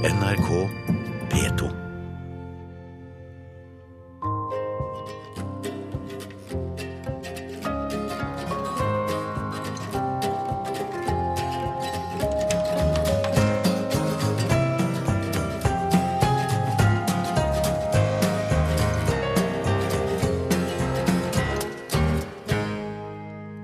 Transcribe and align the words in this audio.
NRK 0.00 0.48
P2. 1.30 1.66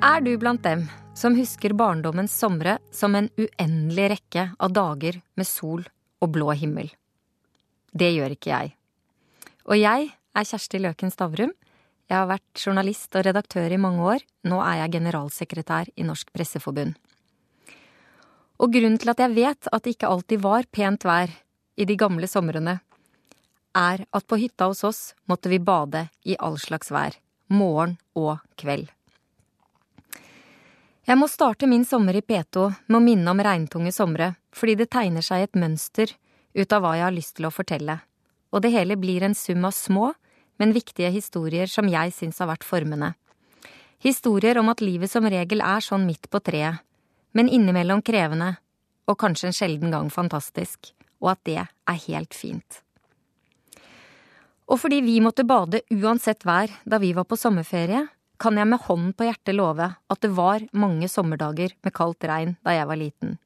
Er 0.03 0.21
du 0.21 0.37
blant 0.37 0.62
dem 0.62 0.84
som 1.14 1.32
husker 1.32 1.73
barndommens 1.73 2.37
somre 2.37 2.77
som 2.93 3.14
en 3.16 3.32
uendelig 3.41 4.11
rekke 4.18 4.50
av 4.61 4.77
dager 4.77 5.23
med 5.32 5.48
sol 5.48 5.89
og 6.23 6.33
blå 6.35 6.53
himmel? 6.57 6.91
Det 7.97 8.12
gjør 8.15 8.34
ikke 8.37 8.52
jeg. 8.52 8.75
Og 9.66 9.80
jeg 9.80 10.11
er 10.12 10.47
Kjersti 10.47 10.80
Løken 10.83 11.12
Stavrum. 11.12 11.52
Jeg 12.06 12.16
har 12.20 12.29
vært 12.30 12.62
journalist 12.62 13.16
og 13.19 13.27
redaktør 13.27 13.73
i 13.73 13.80
mange 13.80 14.05
år. 14.15 14.25
Nå 14.47 14.61
er 14.62 14.83
jeg 14.83 14.97
generalsekretær 14.98 15.91
i 15.97 16.06
Norsk 16.06 16.30
Presseforbund. 16.34 16.95
Og 18.62 18.73
grunnen 18.73 18.98
til 19.01 19.12
at 19.12 19.20
jeg 19.20 19.34
vet 19.37 19.69
at 19.73 19.84
det 19.84 19.97
ikke 19.97 20.11
alltid 20.12 20.45
var 20.45 20.69
pent 20.73 21.05
vær 21.05 21.33
i 21.77 21.84
de 21.84 21.97
gamle 21.98 22.28
somrene, 22.30 22.78
er 23.77 24.06
at 24.09 24.25
på 24.25 24.39
hytta 24.41 24.70
hos 24.70 24.80
oss 24.89 25.01
måtte 25.28 25.51
vi 25.53 25.61
bade 25.61 26.06
i 26.25 26.39
all 26.41 26.56
slags 26.56 26.89
vær, 26.95 27.19
morgen 27.53 27.98
og 28.17 28.39
kveld. 28.56 28.89
Jeg 31.06 31.20
må 31.20 31.28
starte 31.30 31.69
min 31.70 31.84
sommer 31.87 32.16
i 32.19 32.20
P2 32.27 32.65
med 32.88 32.96
å 32.98 33.05
minne 33.05 33.30
om 33.30 33.38
regntunge 33.38 33.92
somre, 33.95 34.33
fordi 34.51 34.74
det 34.80 34.88
tegner 34.91 35.23
seg 35.23 35.45
et 35.45 35.59
mønster 35.62 36.10
ut 36.56 36.73
av 36.74 36.83
hva 36.83 36.97
jeg 36.98 37.05
har 37.06 37.14
lyst 37.14 37.37
til 37.38 37.47
å 37.47 37.52
fortelle, 37.55 38.01
og 38.51 38.64
det 38.64 38.73
hele 38.74 38.97
blir 38.98 39.23
en 39.23 39.37
sum 39.38 39.69
av 39.69 39.77
små, 39.77 40.08
men 40.58 40.75
viktige 40.75 41.12
historier 41.14 41.70
som 41.70 41.86
jeg 41.86 42.11
syns 42.16 42.41
har 42.42 42.50
vært 42.50 42.66
formende. 42.66 43.12
Historier 44.03 44.58
om 44.58 44.72
at 44.72 44.83
livet 44.83 45.12
som 45.12 45.28
regel 45.31 45.62
er 45.62 45.84
sånn 45.84 46.08
midt 46.08 46.27
på 46.33 46.41
treet, 46.42 46.83
men 47.38 47.53
innimellom 47.55 48.03
krevende, 48.03 48.56
og 49.06 49.20
kanskje 49.22 49.53
en 49.53 49.56
sjelden 49.61 49.94
gang 49.94 50.11
fantastisk, 50.11 50.91
og 51.22 51.36
at 51.36 51.44
det 51.47 51.61
er 51.62 52.03
helt 52.09 52.34
fint. 52.34 52.83
Og 54.66 54.83
fordi 54.83 55.05
vi 55.06 55.20
måtte 55.22 55.47
bade 55.47 55.84
uansett 55.94 56.42
vær 56.42 56.72
da 56.83 56.98
vi 56.98 57.14
var 57.14 57.31
på 57.31 57.38
sommerferie, 57.38 58.09
kan 58.39 58.59
jeg 58.59 58.69
med 58.69 58.83
hånden 58.84 59.12
på 59.17 59.27
hjertet 59.27 59.56
love 59.56 59.89
at 59.97 60.23
det 60.23 60.31
var 60.37 60.65
mange 60.73 61.09
sommerdager 61.09 61.75
med 61.84 61.95
kaldt 61.97 62.25
regn 62.29 62.56
da 62.65 62.75
jeg 62.77 62.89
var 62.89 63.01
liten. 63.01 63.37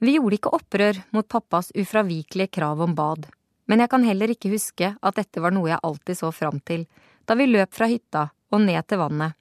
Vi 0.00 0.16
gjorde 0.16 0.38
ikke 0.38 0.54
opprør 0.56 1.02
mot 1.12 1.28
pappas 1.28 1.72
ufravikelige 1.76 2.52
krav 2.56 2.80
om 2.80 2.94
bad, 2.96 3.26
men 3.68 3.82
jeg 3.84 3.92
kan 3.92 4.04
heller 4.04 4.32
ikke 4.32 4.52
huske 4.52 4.94
at 4.96 5.16
dette 5.16 5.42
var 5.44 5.52
noe 5.54 5.68
jeg 5.70 5.82
alltid 5.84 6.18
så 6.18 6.32
fram 6.32 6.60
til 6.64 6.86
da 7.28 7.36
vi 7.38 7.46
løp 7.46 7.74
fra 7.76 7.88
hytta 7.90 8.28
og 8.50 8.64
ned 8.64 8.80
til 8.88 8.98
vannet, 8.98 9.36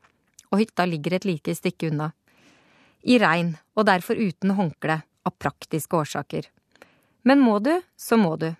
og 0.52 0.59
hytta 0.62 0.86
ligger 0.86 1.16
et 1.18 1.26
lite 1.26 1.56
stykke 1.56 1.90
unna. 1.90 2.12
I 3.02 3.18
regn, 3.22 3.56
og 3.74 3.88
derfor 3.88 4.20
uten 4.20 4.53
håndkle, 4.58 5.00
av 5.26 5.36
praktiske 5.40 5.96
årsaker. 5.98 6.48
Men 7.24 7.42
må 7.42 7.59
du, 7.64 7.74
så 7.98 8.18
må 8.18 8.36
du. 8.40 8.52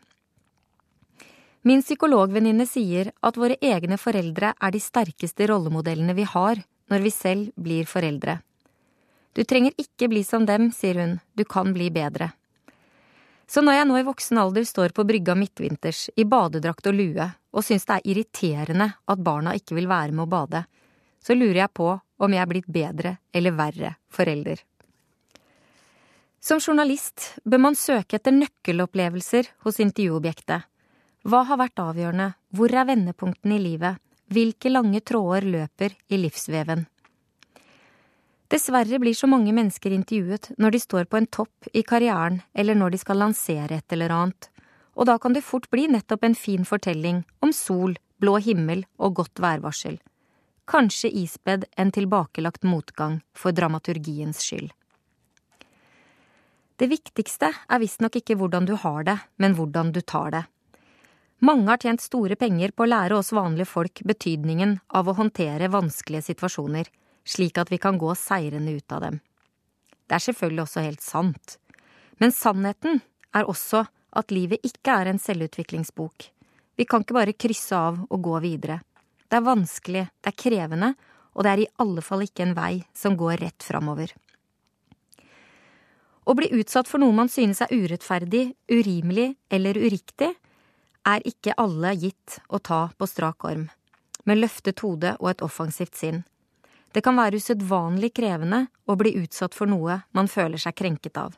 Min 1.62 1.82
psykologvenninne 1.84 2.64
sier 2.68 3.12
at 3.20 3.38
våre 3.38 3.58
egne 3.60 3.98
foreldre 4.00 4.54
er 4.56 4.72
de 4.72 4.80
sterkeste 4.80 5.48
rollemodellene 5.50 6.16
vi 6.16 6.24
har 6.24 6.62
når 6.90 7.04
vi 7.04 7.12
selv 7.12 7.50
blir 7.60 7.90
foreldre. 7.90 8.38
Du 9.36 9.44
trenger 9.44 9.76
ikke 9.78 10.08
bli 10.10 10.24
som 10.24 10.46
dem, 10.48 10.72
sier 10.72 11.02
hun, 11.02 11.18
du 11.36 11.44
kan 11.46 11.74
bli 11.76 11.90
bedre. 11.92 12.32
Så 13.50 13.62
når 13.66 13.80
jeg 13.80 13.90
nå 13.90 13.98
i 14.00 14.06
voksen 14.08 14.40
alder 14.40 14.66
står 14.68 14.94
på 14.96 15.04
brygga 15.10 15.36
midtvinters 15.36 16.08
i 16.16 16.24
badedrakt 16.24 16.88
og 16.90 16.96
lue 16.96 17.28
og 17.28 17.66
syns 17.66 17.88
det 17.90 17.98
er 17.98 18.10
irriterende 18.14 18.92
at 19.10 19.24
barna 19.26 19.56
ikke 19.58 19.76
vil 19.76 19.90
være 19.90 20.14
med 20.14 20.28
å 20.28 20.32
bade, 20.32 20.64
så 21.20 21.36
lurer 21.36 21.64
jeg 21.66 21.76
på 21.76 21.92
om 21.98 22.34
jeg 22.36 22.44
er 22.44 22.52
blitt 22.52 22.72
bedre 22.72 23.16
eller 23.36 23.58
verre 23.58 23.94
forelder. 24.14 24.62
Som 26.40 26.62
journalist 26.64 27.34
bør 27.44 27.66
man 27.68 27.76
søke 27.76 28.16
etter 28.16 28.32
nøkkelopplevelser 28.38 29.50
hos 29.66 29.82
intervjuobjektet 29.84 30.70
hva 31.28 31.44
har 31.44 31.60
vært 31.60 31.82
avgjørende, 31.84 32.32
hvor 32.56 32.72
er 32.72 32.88
vendepunktene 32.88 33.58
i 33.58 33.64
livet, 33.64 34.00
hvilke 34.32 34.72
lange 34.72 35.02
tråder 35.02 35.48
løper 35.48 35.96
i 36.08 36.20
livsveven? 36.22 36.86
Dessverre 38.50 38.98
blir 39.02 39.14
så 39.14 39.28
mange 39.30 39.52
mennesker 39.54 39.94
intervjuet 39.94 40.52
når 40.58 40.74
de 40.74 40.80
står 40.82 41.10
på 41.10 41.20
en 41.20 41.28
topp 41.30 41.70
i 41.74 41.84
karrieren 41.86 42.40
eller 42.54 42.78
når 42.78 42.96
de 42.96 43.02
skal 43.02 43.20
lansere 43.22 43.78
et 43.78 43.94
eller 43.94 44.14
annet, 44.16 44.50
og 44.98 45.06
da 45.06 45.20
kan 45.22 45.36
det 45.36 45.46
fort 45.46 45.70
bli 45.70 45.86
nettopp 45.92 46.26
en 46.26 46.36
fin 46.36 46.66
fortelling 46.66 47.22
om 47.46 47.54
sol, 47.54 47.94
blå 48.20 48.40
himmel 48.44 48.86
og 48.98 49.20
godt 49.22 49.40
værvarsel. 49.44 50.00
Kanskje 50.70 51.12
ispedd 51.22 51.68
en 51.78 51.92
tilbakelagt 51.94 52.66
motgang 52.66 53.20
for 53.38 53.56
dramaturgiens 53.56 54.42
skyld. 54.44 54.72
Det 56.80 56.88
viktigste 56.88 57.52
er 57.52 57.82
visstnok 57.82 58.18
ikke 58.22 58.38
hvordan 58.40 58.66
du 58.66 58.76
har 58.80 59.04
det, 59.04 59.18
men 59.38 59.56
hvordan 59.58 59.92
du 59.92 60.02
tar 60.02 60.32
det. 60.32 60.44
Mange 61.40 61.70
har 61.72 61.80
tjent 61.80 62.02
store 62.04 62.36
penger 62.36 62.74
på 62.76 62.84
å 62.84 62.90
lære 62.90 63.16
oss 63.16 63.32
vanlige 63.32 63.70
folk 63.72 64.02
betydningen 64.04 64.74
av 65.00 65.08
å 65.08 65.16
håndtere 65.16 65.70
vanskelige 65.72 66.26
situasjoner, 66.34 66.90
slik 67.24 67.60
at 67.62 67.72
vi 67.72 67.80
kan 67.80 68.00
gå 68.00 68.12
seirende 68.20 68.74
ut 68.76 68.92
av 68.92 69.06
dem. 69.06 69.20
Det 70.10 70.18
er 70.18 70.26
selvfølgelig 70.26 70.66
også 70.66 70.84
helt 70.84 71.06
sant, 71.06 71.56
men 72.20 72.36
sannheten 72.36 73.00
er 73.32 73.48
også 73.48 73.86
at 74.20 74.34
livet 74.36 74.66
ikke 74.68 74.98
er 75.00 75.12
en 75.12 75.22
selvutviklingsbok. 75.22 76.28
Vi 76.76 76.88
kan 76.90 77.06
ikke 77.06 77.16
bare 77.16 77.38
krysse 77.38 77.78
av 77.78 78.02
og 78.10 78.20
gå 78.26 78.40
videre. 78.44 78.82
Det 79.30 79.40
er 79.40 79.46
vanskelig, 79.46 80.04
det 80.20 80.34
er 80.34 80.40
krevende, 80.44 80.94
og 81.38 81.46
det 81.46 81.52
er 81.54 81.64
i 81.64 81.70
alle 81.80 82.04
fall 82.04 82.26
ikke 82.26 82.50
en 82.50 82.56
vei 82.58 82.74
som 82.98 83.16
går 83.16 83.40
rett 83.46 83.64
framover. 83.64 84.12
Å 86.30 86.36
bli 86.36 86.52
utsatt 86.60 86.90
for 86.90 87.00
noe 87.02 87.16
man 87.16 87.32
synes 87.32 87.62
er 87.64 87.72
urettferdig, 87.72 88.50
urimelig 88.68 89.32
eller 89.54 89.78
uriktig, 89.80 90.34
er 91.10 91.26
ikke 91.28 91.56
alle 91.58 91.94
gitt 91.98 92.40
å 92.50 92.60
ta 92.60 92.88
på 92.98 93.08
strak 93.10 93.46
arm, 93.50 93.68
med 94.26 94.42
løftet 94.42 94.84
hode 94.86 95.16
og 95.20 95.30
et 95.32 95.44
offensivt 95.46 95.96
sinn. 95.96 96.24
Det 96.92 97.04
kan 97.06 97.18
være 97.20 97.38
usedvanlig 97.38 98.14
krevende 98.18 98.66
å 98.90 98.96
bli 98.98 99.14
utsatt 99.22 99.54
for 99.54 99.70
noe 99.70 100.02
man 100.18 100.28
føler 100.28 100.62
seg 100.62 100.78
krenket 100.80 101.20
av. 101.22 101.36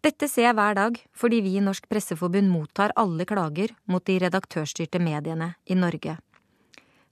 Dette 0.00 0.28
ser 0.30 0.46
jeg 0.46 0.56
hver 0.56 0.76
dag 0.78 1.00
fordi 1.18 1.40
vi 1.44 1.56
i 1.58 1.64
Norsk 1.64 1.88
Presseforbund 1.90 2.48
mottar 2.52 2.94
alle 2.96 3.26
klager 3.28 3.74
mot 3.90 4.04
de 4.06 4.18
redaktørstyrte 4.22 5.00
mediene 5.02 5.52
i 5.66 5.76
Norge. 5.76 6.16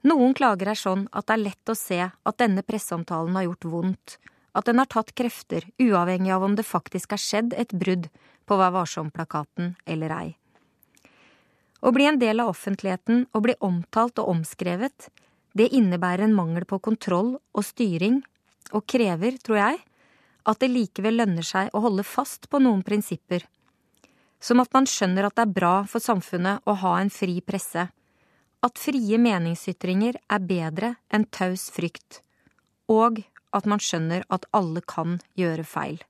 Noen 0.06 0.36
klager 0.38 0.70
er 0.70 0.78
sånn 0.78 1.08
at 1.10 1.26
det 1.26 1.34
er 1.34 1.42
lett 1.42 1.72
å 1.72 1.74
se 1.74 1.98
at 2.06 2.38
denne 2.38 2.62
presseomtalen 2.62 3.34
har 3.36 3.48
gjort 3.48 3.68
vondt, 3.72 4.16
at 4.56 4.68
den 4.70 4.78
har 4.78 4.88
tatt 4.88 5.12
krefter, 5.18 5.66
uavhengig 5.82 6.32
av 6.32 6.46
om 6.46 6.54
det 6.56 6.64
faktisk 6.64 7.12
er 7.12 7.20
skjedd 7.20 7.56
et 7.58 7.74
brudd 7.74 8.06
på 8.46 8.56
Vær 8.56 8.72
varsom-plakaten 8.76 9.74
eller 9.84 10.14
ei. 10.14 10.28
Å 11.80 11.92
bli 11.92 12.06
en 12.08 12.18
del 12.18 12.40
av 12.40 12.52
offentligheten 12.54 13.26
og 13.32 13.44
bli 13.44 13.56
omtalt 13.60 14.18
og 14.22 14.30
omskrevet, 14.32 15.10
det 15.56 15.68
innebærer 15.76 16.26
en 16.26 16.36
mangel 16.36 16.64
på 16.68 16.78
kontroll 16.84 17.36
og 17.36 17.64
styring, 17.64 18.22
og 18.74 18.86
krever, 18.88 19.36
tror 19.44 19.60
jeg, 19.60 19.82
at 20.46 20.62
det 20.62 20.70
likevel 20.72 21.20
lønner 21.20 21.46
seg 21.46 21.70
å 21.74 21.82
holde 21.84 22.04
fast 22.06 22.48
på 22.50 22.60
noen 22.62 22.82
prinsipper. 22.86 23.44
Som 24.40 24.60
at 24.60 24.72
man 24.76 24.88
skjønner 24.90 25.28
at 25.28 25.36
det 25.36 25.46
er 25.46 25.54
bra 25.58 25.76
for 25.88 26.02
samfunnet 26.02 26.66
å 26.68 26.76
ha 26.82 26.96
en 27.00 27.12
fri 27.12 27.38
presse, 27.40 27.86
at 28.66 28.80
frie 28.80 29.18
meningsytringer 29.20 30.18
er 30.32 30.44
bedre 30.48 30.94
enn 31.14 31.26
taus 31.30 31.68
frykt, 31.72 32.20
og 32.90 33.22
at 33.56 33.68
man 33.68 33.82
skjønner 33.82 34.26
at 34.32 34.48
alle 34.56 34.82
kan 34.84 35.20
gjøre 35.38 35.64
feil. 35.64 36.00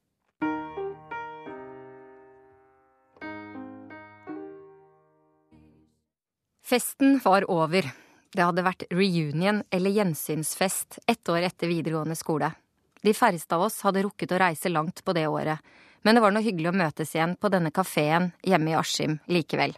Festen 6.67 7.21
var 7.25 7.51
over. 7.51 7.87
Det 8.35 8.43
hadde 8.43 8.63
vært 8.67 8.89
reunion 8.91 9.61
eller 9.71 9.93
gjensynsfest 9.95 10.97
ett 11.07 11.29
år 11.31 11.45
etter 11.47 11.71
videregående 11.71 12.17
skole. 12.19 12.49
De 13.07 13.13
færreste 13.15 13.55
av 13.55 13.69
oss 13.69 13.77
hadde 13.87 14.03
rukket 14.03 14.35
å 14.35 14.41
reise 14.43 14.73
langt 14.73 15.05
på 15.07 15.15
det 15.15 15.29
året, 15.31 15.63
men 16.03 16.19
det 16.19 16.25
var 16.25 16.35
noe 16.35 16.43
hyggelig 16.43 16.73
å 16.73 16.81
møtes 16.81 17.15
igjen 17.15 17.37
på 17.39 17.53
denne 17.55 17.71
kafeen 17.71 18.33
hjemme 18.43 18.73
i 18.73 18.75
Askim 18.81 19.15
likevel. 19.31 19.77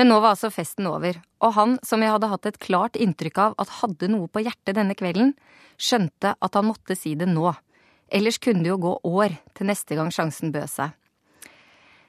Men 0.00 0.08
nå 0.08 0.16
var 0.22 0.32
altså 0.32 0.48
festen 0.48 0.88
over, 0.88 1.20
og 1.44 1.54
han 1.58 1.76
som 1.84 2.00
jeg 2.00 2.14
hadde 2.14 2.32
hatt 2.32 2.48
et 2.48 2.62
klart 2.70 2.96
inntrykk 2.96 3.42
av 3.44 3.60
at 3.60 3.76
hadde 3.82 4.08
noe 4.14 4.32
på 4.32 4.46
hjertet 4.46 4.78
denne 4.80 4.96
kvelden, 4.96 5.34
skjønte 5.76 6.32
at 6.40 6.56
han 6.56 6.70
måtte 6.70 6.96
si 6.96 7.12
det 7.20 7.28
nå. 7.28 7.52
Ellers 8.08 8.40
kunne 8.40 8.64
det 8.64 8.72
jo 8.72 8.80
gå 8.80 8.96
år 9.12 9.36
til 9.52 9.68
neste 9.68 10.00
gang 10.00 10.08
sjansen 10.08 10.56
bød 10.56 10.72
seg. 10.72 10.96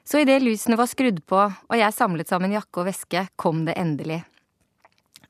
Så 0.04 0.20
idet 0.20 0.42
lysene 0.44 0.76
var 0.76 0.88
skrudd 0.90 1.22
på 1.26 1.40
og 1.40 1.76
jeg 1.78 1.96
samlet 1.96 2.28
sammen 2.28 2.52
jakke 2.52 2.82
og 2.82 2.88
veske, 2.90 3.26
kom 3.40 3.64
det 3.64 3.76
endelig. 3.80 4.22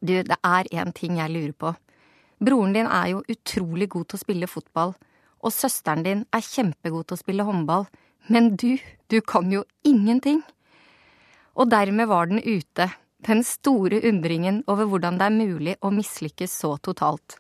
Du, 0.01 0.19
det 0.27 0.37
er 0.37 0.69
én 0.75 0.93
ting 0.93 1.21
jeg 1.21 1.33
lurer 1.33 1.55
på. 1.57 1.75
Broren 2.45 2.75
din 2.75 2.89
er 2.91 3.13
jo 3.15 3.23
utrolig 3.31 3.89
god 3.95 4.09
til 4.11 4.19
å 4.19 4.25
spille 4.25 4.51
fotball, 4.51 4.97
og 5.45 5.55
søsteren 5.55 6.03
din 6.05 6.25
er 6.35 6.45
kjempegod 6.45 7.07
til 7.07 7.17
å 7.17 7.23
spille 7.23 7.47
håndball, 7.47 7.87
Men 8.27 8.57
du, 8.57 8.79
du 9.13 9.21
kan 9.21 9.51
jo 9.53 9.65
ingenting. 9.85 10.43
Og 11.55 11.69
dermed 11.69 12.09
var 12.09 12.27
den 12.27 12.41
ute, 12.41 12.89
den 13.27 13.43
store 13.45 14.01
undringen 14.01 14.63
over 14.67 14.89
hvordan 14.89 15.19
det 15.21 15.27
er 15.27 15.35
mulig 15.35 15.75
å 15.85 15.91
mislykkes 15.93 16.55
så 16.63 16.77
totalt. 16.81 17.37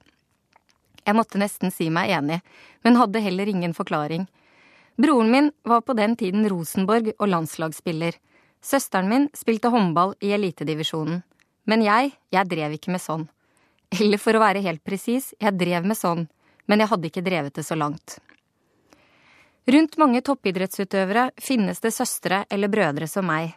Jeg 1.04 1.16
måtte 1.16 1.40
nesten 1.40 1.72
si 1.72 1.88
meg 1.88 2.12
enig, 2.12 2.40
men 2.84 3.00
hadde 3.00 3.24
heller 3.24 3.48
ingen 3.48 3.72
forklaring. 3.76 4.28
Broren 4.96 5.30
min 5.30 5.52
var 5.62 5.80
på 5.80 5.92
den 5.92 6.16
tiden 6.16 6.48
Rosenborg 6.48 7.12
og 7.18 7.28
landslagsspiller. 7.28 8.14
Søsteren 8.62 9.08
min 9.10 9.28
spilte 9.34 9.68
håndball 9.68 10.14
i 10.22 10.30
elitedivisjonen. 10.36 11.22
Men 11.66 11.82
jeg, 11.82 12.12
jeg 12.30 12.48
drev 12.48 12.76
ikke 12.76 12.92
med 12.94 13.02
sånn. 13.02 13.26
Eller 14.00 14.20
for 14.22 14.36
å 14.36 14.42
være 14.42 14.62
helt 14.64 14.84
presis, 14.84 15.32
jeg 15.40 15.58
drev 15.58 15.86
med 15.86 15.98
sånn, 15.98 16.26
men 16.66 16.80
jeg 16.80 16.90
hadde 16.92 17.10
ikke 17.10 17.24
drevet 17.26 17.58
det 17.58 17.66
så 17.66 17.76
langt. 17.78 18.18
Rundt 19.66 19.96
mange 19.96 20.20
toppidrettsutøvere 20.20 21.30
finnes 21.40 21.80
det 21.80 21.94
søstre 21.96 22.42
eller 22.52 22.68
brødre 22.68 23.08
som 23.08 23.26
meg. 23.26 23.54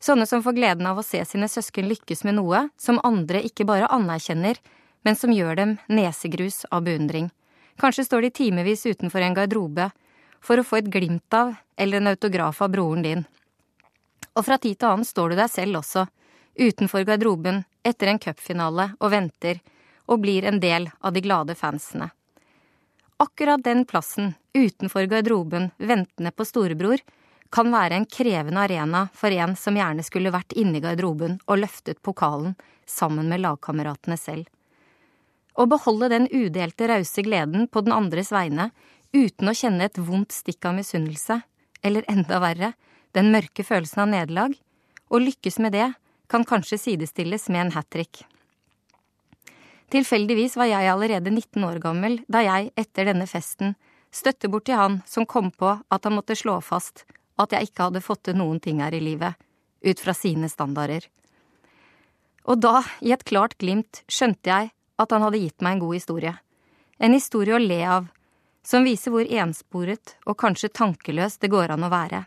Sånne 0.00 0.26
som 0.26 0.42
får 0.44 0.56
gleden 0.56 0.86
av 0.88 0.98
å 0.98 1.04
se 1.04 1.20
sine 1.28 1.48
søsken 1.48 1.86
lykkes 1.88 2.24
med 2.24 2.38
noe 2.38 2.68
som 2.80 3.00
andre 3.04 3.42
ikke 3.44 3.66
bare 3.68 3.90
anerkjenner, 3.92 4.58
men 5.04 5.16
som 5.16 5.32
gjør 5.32 5.58
dem 5.60 5.76
nesegrus 5.88 6.64
av 6.70 6.84
beundring. 6.88 7.28
Kanskje 7.80 8.06
står 8.08 8.24
de 8.24 8.32
timevis 8.40 8.86
utenfor 8.86 9.24
en 9.24 9.36
garderobe 9.36 9.90
for 10.44 10.60
å 10.60 10.66
få 10.66 10.82
et 10.82 10.90
glimt 10.92 11.34
av 11.34 11.54
eller 11.80 12.00
en 12.02 12.12
autograf 12.12 12.60
av 12.62 12.72
broren 12.74 13.02
din. 13.02 13.24
Og 14.34 14.44
fra 14.46 14.58
tid 14.58 14.78
til 14.78 14.90
annen 14.90 15.08
står 15.08 15.32
du 15.32 15.38
deg 15.38 15.50
selv 15.50 15.80
også, 15.80 16.04
utenfor 16.58 17.06
garderoben 17.08 17.62
etter 17.86 18.10
en 18.10 18.20
cupfinale 18.20 18.90
og 19.00 19.12
venter, 19.14 19.60
og 20.04 20.20
blir 20.20 20.44
en 20.44 20.60
del 20.60 20.90
av 21.00 21.14
de 21.14 21.22
glade 21.24 21.56
fansene. 21.56 22.10
Akkurat 23.22 23.62
den 23.64 23.84
plassen, 23.88 24.34
utenfor 24.52 25.06
garderoben, 25.08 25.70
ventende 25.78 26.32
på 26.34 26.44
storebror, 26.44 27.00
kan 27.54 27.70
være 27.70 28.00
en 28.00 28.08
krevende 28.10 28.64
arena 28.66 29.04
for 29.14 29.30
en 29.30 29.54
som 29.56 29.76
gjerne 29.78 30.02
skulle 30.02 30.32
vært 30.34 30.52
inne 30.58 30.80
i 30.80 30.82
garderoben 30.82 31.38
og 31.46 31.60
løftet 31.62 32.02
pokalen 32.02 32.56
sammen 32.90 33.30
med 33.30 33.44
lagkameratene 33.44 34.18
selv. 34.18 34.48
Å 35.54 35.68
beholde 35.70 36.10
den 36.10 36.26
udelte 36.32 36.88
rause 36.90 37.22
gleden 37.22 37.68
på 37.70 37.84
den 37.86 37.94
andres 37.94 38.32
vegne 38.34 38.72
uten 39.14 39.48
å 39.48 39.54
kjenne 39.54 39.86
et 39.86 39.98
vondt 39.98 40.34
stikk 40.34 40.66
av 40.66 40.76
misunnelse, 40.76 41.38
eller 41.84 42.06
enda 42.10 42.40
verre, 42.42 42.72
den 43.14 43.30
mørke 43.30 43.64
følelsen 43.64 44.04
av 44.04 44.10
nederlag, 44.10 44.54
og 45.12 45.22
lykkes 45.22 45.60
med 45.62 45.76
det 45.76 45.92
kan 46.30 46.46
kanskje 46.48 46.80
sidestilles 46.80 47.46
med 47.52 47.66
en 47.66 47.74
hat 47.76 47.90
trick. 47.92 48.24
Tilfeldigvis 49.94 50.56
var 50.58 50.66
jeg 50.66 50.90
allerede 50.90 51.30
19 51.30 51.62
år 51.68 51.78
gammel 51.82 52.18
da 52.26 52.42
jeg, 52.42 52.72
etter 52.74 53.06
denne 53.10 53.28
festen, 53.30 53.76
støtte 54.10 54.50
bort 54.50 54.66
til 54.66 54.78
han 54.78 55.02
som 55.06 55.26
kom 55.26 55.52
på 55.54 55.76
at 55.78 56.06
han 56.06 56.16
måtte 56.16 56.36
slå 56.38 56.56
fast 56.64 57.04
at 57.38 57.54
jeg 57.54 57.68
ikke 57.68 57.88
hadde 57.88 58.02
fått 58.02 58.24
til 58.28 58.38
noen 58.38 58.60
ting 58.62 58.80
her 58.82 58.94
i 58.94 59.02
livet, 59.02 59.34
ut 59.84 60.00
fra 60.00 60.14
sine 60.16 60.48
standarder. 60.50 61.06
Og 62.50 62.60
da, 62.60 62.82
i 63.02 63.12
et 63.14 63.24
klart 63.26 63.56
glimt, 63.58 64.02
skjønte 64.10 64.50
jeg 64.50 64.72
at 65.00 65.14
han 65.14 65.24
hadde 65.24 65.40
gitt 65.42 65.64
meg 65.64 65.76
en 65.76 65.84
god 65.86 65.96
historie. 65.98 66.34
En 66.98 67.16
historie 67.16 67.56
å 67.56 67.62
le 67.62 67.80
av, 67.86 68.10
som 68.64 68.86
viser 68.86 69.12
hvor 69.12 69.28
ensporet 69.28 70.16
og 70.24 70.38
kanskje 70.40 70.72
tankeløst 70.72 71.42
det 71.44 71.52
går 71.52 71.74
an 71.74 71.84
å 71.84 71.92
være. 71.92 72.24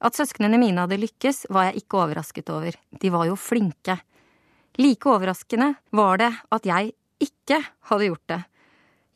At 0.00 0.16
søsknene 0.16 0.60
mine 0.60 0.84
hadde 0.84 1.00
lykkes, 1.00 1.46
var 1.52 1.68
jeg 1.68 1.82
ikke 1.82 1.98
overrasket 2.04 2.52
over, 2.52 2.76
de 2.76 3.12
var 3.12 3.26
jo 3.28 3.36
flinke. 3.36 3.98
Like 4.80 5.08
overraskende 5.08 5.74
var 5.96 6.20
det 6.20 6.30
at 6.54 6.68
jeg 6.68 6.94
ikke 7.20 7.60
hadde 7.90 8.08
gjort 8.08 8.28
det. 8.32 8.40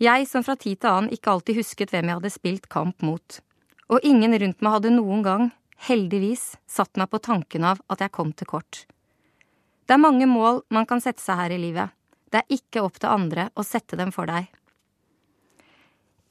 Jeg 0.03 0.27
som 0.29 0.45
fra 0.45 0.57
tid 0.61 0.81
til 0.83 0.91
annen 0.91 1.13
ikke 1.15 1.31
alltid 1.33 1.61
husket 1.61 1.93
hvem 1.95 2.11
jeg 2.11 2.19
hadde 2.19 2.33
spilt 2.35 2.67
kamp 2.73 3.05
mot. 3.07 3.39
Og 3.89 4.05
ingen 4.05 4.35
rundt 4.41 4.65
meg 4.65 4.75
hadde 4.77 4.93
noen 4.97 5.23
gang, 5.25 5.47
heldigvis, 5.87 6.57
satt 6.67 6.99
meg 7.01 7.13
på 7.13 7.21
tanken 7.23 7.65
av 7.69 7.81
at 7.93 8.03
jeg 8.03 8.13
kom 8.13 8.33
til 8.33 8.49
kort. 8.51 8.85
Det 9.85 9.97
er 9.97 10.03
mange 10.03 10.27
mål 10.29 10.63
man 10.73 10.89
kan 10.89 11.01
sette 11.05 11.23
seg 11.23 11.39
her 11.39 11.55
i 11.55 11.61
livet. 11.61 11.93
Det 12.33 12.43
er 12.43 12.57
ikke 12.57 12.83
opp 12.83 12.99
til 12.99 13.13
andre 13.13 13.49
å 13.55 13.65
sette 13.65 13.97
dem 14.01 14.13
for 14.13 14.29
deg. 14.29 14.49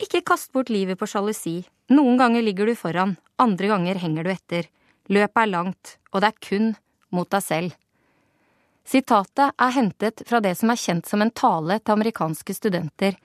Ikke 0.04 0.24
kast 0.26 0.52
bort 0.52 0.72
livet 0.74 1.00
på 1.00 1.08
sjalusi. 1.08 1.62
Noen 1.94 2.18
ganger 2.20 2.44
ligger 2.44 2.68
du 2.68 2.76
foran, 2.76 3.16
andre 3.40 3.70
ganger 3.72 4.00
henger 4.02 4.26
du 4.26 4.32
etter. 4.34 4.68
Løpet 5.08 5.40
er 5.40 5.52
langt, 5.52 5.98
og 6.12 6.24
det 6.24 6.32
er 6.32 6.42
kun 6.48 6.74
mot 7.14 7.30
deg 7.32 7.44
selv. 7.46 7.76
Sitatet 8.84 9.54
er 9.56 9.76
hentet 9.78 10.26
fra 10.28 10.42
det 10.44 10.58
som 10.60 10.74
er 10.74 10.80
kjent 10.80 11.08
som 11.08 11.24
en 11.24 11.32
tale 11.32 11.78
til 11.80 11.96
amerikanske 11.96 12.56
studenter, 12.58 13.16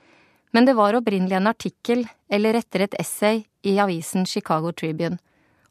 men 0.55 0.65
det 0.65 0.77
var 0.77 0.95
opprinnelig 0.95 1.35
en 1.37 1.51
artikkel, 1.51 2.05
eller 2.31 2.61
etter 2.61 2.85
et 2.85 2.95
essay, 3.01 3.43
i 3.67 3.75
avisen 3.83 4.23
Chicago 4.23 4.71
Tribune. 4.71 5.19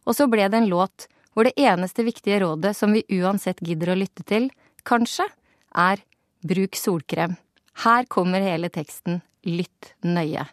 Og 0.04 0.16
så 0.18 0.26
ble 0.28 0.44
det 0.44 0.60
en 0.60 0.68
låt 0.68 1.08
hvor 1.32 1.48
det 1.48 1.56
eneste 1.56 2.04
viktige 2.04 2.42
rådet 2.42 2.74
som 2.76 2.92
vi 2.92 3.04
uansett 3.16 3.62
gidder 3.64 3.94
å 3.94 3.96
lytte 3.96 4.26
til, 4.28 4.50
kanskje, 4.84 5.24
er 5.72 6.04
bruk 6.44 6.76
solkrem. 6.76 7.38
Her 7.84 8.04
kommer 8.12 8.44
hele 8.44 8.68
teksten, 8.74 9.22
lytt 9.46 9.94
nøye. 10.04 10.44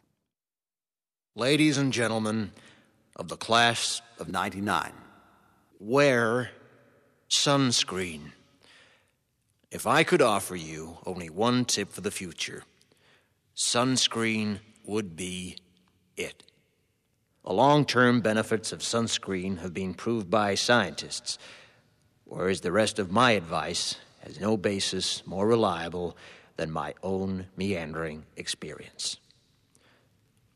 Ladies 1.37 1.77
and 1.77 1.91
gentlemen 1.91 2.53
of 3.17 3.27
the 3.27 3.35
class 3.35 4.01
of 4.19 4.29
99, 4.29 4.93
wear 5.81 6.51
sunscreen. 7.29 8.31
If 9.69 9.85
I 9.85 10.05
could 10.05 10.21
offer 10.21 10.55
you 10.55 10.97
only 11.05 11.29
one 11.29 11.65
tip 11.65 11.91
for 11.91 11.99
the 11.99 12.09
future, 12.09 12.63
sunscreen 13.53 14.59
would 14.85 15.17
be 15.17 15.57
it. 16.15 16.43
The 17.43 17.51
long 17.51 17.83
term 17.83 18.21
benefits 18.21 18.71
of 18.71 18.79
sunscreen 18.79 19.57
have 19.57 19.73
been 19.73 19.93
proved 19.93 20.29
by 20.29 20.55
scientists, 20.55 21.37
whereas 22.23 22.61
the 22.61 22.71
rest 22.71 22.97
of 22.97 23.11
my 23.11 23.31
advice 23.31 23.97
has 24.21 24.39
no 24.39 24.55
basis 24.55 25.27
more 25.27 25.45
reliable 25.45 26.15
than 26.55 26.71
my 26.71 26.93
own 27.03 27.47
meandering 27.57 28.23
experience. 28.37 29.17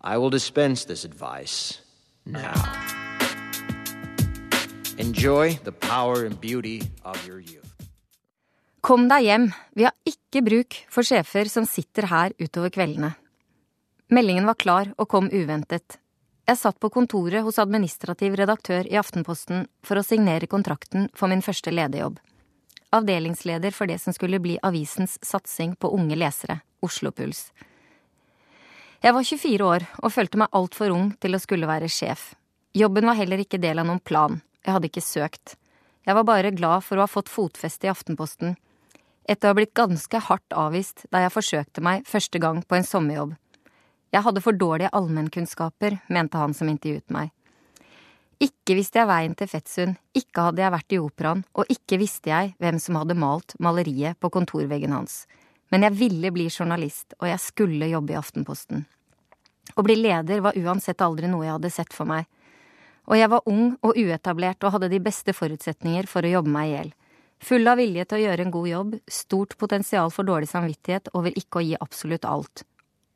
I 0.01 0.17
will 0.17 0.29
dispense 0.29 0.85
this 0.85 1.05
advice 1.05 1.81
now. 2.25 2.53
Enjoy 4.97 5.59
the 5.63 5.71
power 5.71 6.25
and 6.25 6.39
beauty 6.41 6.81
of 7.03 7.27
your 7.27 7.39
youth. 7.39 7.67
Kom 8.81 9.09
deg 9.11 9.25
hjem, 9.27 9.49
vi 9.75 9.83
har 9.83 9.93
ikke 10.07 10.43
bruk 10.45 10.77
for 10.87 11.03
sjefer 11.03 11.51
som 11.51 11.67
sitter 11.67 12.07
her 12.07 12.31
utover 12.39 12.71
kveldene. 12.71 13.11
Meldingen 14.09 14.47
var 14.47 14.55
klar 14.55 14.93
og 14.97 15.09
kom 15.11 15.27
uventet. 15.27 15.99
Jeg 16.47 16.57
satt 16.57 16.79
på 16.79 16.89
kontoret 16.89 17.43
hos 17.43 17.59
administrativ 17.59 18.39
redaktør 18.39 18.87
i 18.87 18.97
Aftenposten 18.97 19.67
for 19.85 19.99
å 19.99 20.05
signere 20.05 20.47
kontrakten 20.47 21.09
for 21.13 21.27
min 21.27 21.44
første 21.44 21.75
lederjobb. 21.75 22.18
Avdelingsleder 22.95 23.75
for 23.75 23.91
det 23.91 23.99
som 24.01 24.15
skulle 24.15 24.39
bli 24.39 24.56
avisens 24.63 25.19
satsing 25.21 25.75
på 25.75 25.91
unge 25.94 26.15
lesere, 26.18 26.61
Oslo 26.81 27.11
Puls. 27.11 27.49
Jeg 28.99 29.15
var 29.15 29.23
24 29.23 29.65
år 29.65 29.85
og 30.03 30.11
følte 30.11 30.39
meg 30.41 30.56
altfor 30.56 30.91
ung 30.91 31.13
til 31.23 31.35
å 31.35 31.39
skulle 31.39 31.69
være 31.69 31.87
sjef. 31.87 32.33
Jobben 32.75 33.07
var 33.07 33.15
heller 33.15 33.39
ikke 33.39 33.61
del 33.61 33.79
av 33.79 33.87
noen 33.87 34.01
plan, 34.03 34.41
jeg 34.65 34.75
hadde 34.75 34.89
ikke 34.89 35.03
søkt. 35.06 35.56
Jeg 36.06 36.15
var 36.18 36.25
bare 36.27 36.51
glad 36.51 36.83
for 36.83 36.99
å 36.99 37.06
ha 37.06 37.11
fått 37.11 37.31
fotfeste 37.31 37.87
i 37.87 37.94
Aftenposten 37.94 38.57
etter 39.29 39.45
å 39.45 39.51
ha 39.51 39.57
blitt 39.59 39.75
ganske 39.77 40.21
hardt 40.25 40.56
avvist 40.57 41.06
da 41.13 41.21
jeg 41.23 41.33
forsøkte 41.35 41.83
meg 41.85 42.07
første 42.09 42.41
gang 42.41 42.63
på 42.65 42.79
en 42.79 42.87
sommerjobb. 42.87 43.35
Jeg 44.09 44.25
hadde 44.25 44.41
for 44.41 44.57
dårlige 44.57 44.89
allmennkunnskaper, 44.97 45.99
mente 46.09 46.39
han 46.41 46.56
som 46.57 46.71
intervjuet 46.71 47.13
meg. 47.13 47.29
Ikke 48.41 48.77
visste 48.77 49.01
jeg 49.01 49.09
veien 49.09 49.35
til 49.37 49.49
Fettsund, 49.51 49.99
ikke 50.18 50.47
hadde 50.47 50.63
jeg 50.63 50.73
vært 50.73 50.95
i 50.95 51.01
operaen, 51.03 51.44
og 51.53 51.69
ikke 51.69 51.99
visste 52.01 52.31
jeg 52.31 52.56
hvem 52.57 52.79
som 52.81 52.97
hadde 52.97 53.18
malt 53.19 53.53
maleriet 53.61 54.18
på 54.18 54.31
kontorveggen 54.33 54.95
hans. 54.95 55.25
Men 55.69 55.85
jeg 55.85 55.97
ville 55.99 56.31
bli 56.33 56.47
journalist, 56.49 57.14
og 57.19 57.28
jeg 57.30 57.42
skulle 57.44 57.90
jobbe 57.92 58.16
i 58.16 58.19
Aftenposten. 58.19 58.85
Å 59.76 59.85
bli 59.85 59.95
leder 59.99 60.42
var 60.42 60.57
uansett 60.57 61.02
aldri 61.06 61.30
noe 61.30 61.45
jeg 61.45 61.56
hadde 61.57 61.73
sett 61.73 61.94
for 61.94 62.09
meg. 62.09 62.26
Og 63.09 63.18
jeg 63.18 63.30
var 63.30 63.45
ung 63.49 63.76
og 63.85 63.97
uetablert 63.97 64.64
og 64.66 64.76
hadde 64.76 64.90
de 64.92 65.02
beste 65.02 65.33
forutsetninger 65.33 66.09
for 66.09 66.26
å 66.26 66.33
jobbe 66.33 66.54
meg 66.54 66.69
i 66.69 66.73
hjel. 66.73 66.92
Full 67.45 67.71
av 67.71 67.80
vilje 67.80 68.04
til 68.06 68.19
å 68.19 68.23
gjøre 68.26 68.45
en 68.45 68.52
god 68.54 68.68
jobb, 68.68 68.95
stort 69.07 69.56
potensial 69.61 70.11
for 70.11 70.28
dårlig 70.28 70.49
samvittighet 70.52 71.14
over 71.16 71.38
ikke 71.40 71.61
å 71.61 71.66
gi 71.66 71.78
absolutt 71.80 72.28
alt. 72.28 72.66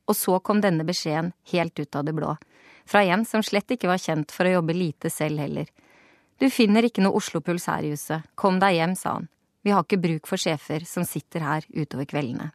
Og 0.07 0.15
så 0.15 0.37
kom 0.39 0.61
denne 0.63 0.85
beskjeden 0.87 1.33
helt 1.51 1.79
ut 1.79 1.95
av 1.95 2.07
det 2.07 2.15
blå. 2.15 2.35
Fra 2.85 3.03
en 3.03 3.25
som 3.27 3.43
slett 3.43 3.71
ikke 3.75 3.89
var 3.91 4.01
kjent 4.01 4.31
for 4.31 4.47
å 4.47 4.57
jobbe 4.57 4.75
lite 4.75 5.11
selv 5.11 5.43
heller. 5.43 5.67
Du 6.39 6.49
finner 6.51 6.87
ikke 6.87 7.03
noe 7.03 7.19
Oslo-puls 7.19 7.67
her 7.71 7.85
i 7.85 7.93
huset. 7.93 8.25
Kom 8.35 8.59
deg 8.63 8.77
hjem, 8.79 8.95
sa 8.99 9.17
han. 9.19 9.29
Vi 9.63 9.71
har 9.71 9.85
ikke 9.85 10.01
bruk 10.03 10.27
for 10.27 10.41
sjefer 10.41 10.83
som 10.87 11.05
sitter 11.07 11.45
her 11.45 11.65
utover 11.71 12.07
kveldene. 12.09 12.51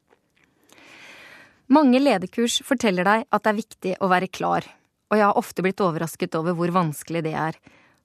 Mange 1.72 2.00
lederkurs 2.00 2.62
forteller 2.64 3.04
deg 3.04 3.26
at 3.28 3.44
det 3.44 3.50
er 3.50 3.58
viktig 3.58 3.94
å 4.00 4.08
være 4.08 4.30
klar, 4.32 4.64
og 5.08 5.18
jeg 5.18 5.26
har 5.26 5.40
ofte 5.40 5.64
blitt 5.64 5.82
overrasket 5.84 6.36
over 6.38 6.56
hvor 6.56 6.72
vanskelig 6.72 7.24
det 7.26 7.34
er. 7.36 7.58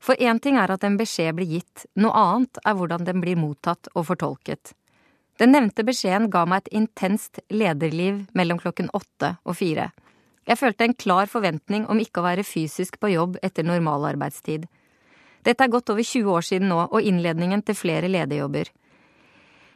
For 0.04 0.20
én 0.20 0.40
ting 0.44 0.58
er 0.60 0.72
at 0.72 0.84
en 0.84 0.98
beskjed 1.00 1.36
blir 1.38 1.48
gitt, 1.60 1.86
noe 1.96 2.12
annet 2.12 2.60
er 2.68 2.76
hvordan 2.76 3.08
den 3.08 3.24
blir 3.24 3.40
mottatt 3.40 3.88
og 3.94 4.10
fortolket. 4.10 4.74
Den 5.40 5.56
nevnte 5.56 5.86
beskjeden 5.88 6.30
ga 6.32 6.44
meg 6.46 6.64
et 6.64 6.76
intenst 6.82 7.40
lederliv 7.50 8.26
mellom 8.38 8.60
klokken 8.60 8.92
åtte 8.94 9.38
og 9.48 9.58
fire. 9.58 9.90
Jeg 10.44 10.60
følte 10.60 10.90
en 10.90 10.96
klar 11.00 11.32
forventning 11.32 11.88
om 11.88 12.00
ikke 12.04 12.20
å 12.20 12.28
være 12.28 12.44
fysisk 12.44 13.00
på 13.00 13.14
jobb 13.14 13.40
etter 13.42 13.64
normalarbeidstid. 13.64 14.68
Dette 15.44 15.64
er 15.64 15.72
godt 15.72 15.92
over 15.92 16.04
20 16.04 16.36
år 16.36 16.46
siden 16.48 16.70
nå, 16.72 16.82
og 16.92 17.02
innledningen 17.04 17.64
til 17.64 17.80
flere 17.80 18.12
lederjobber. 18.12 18.70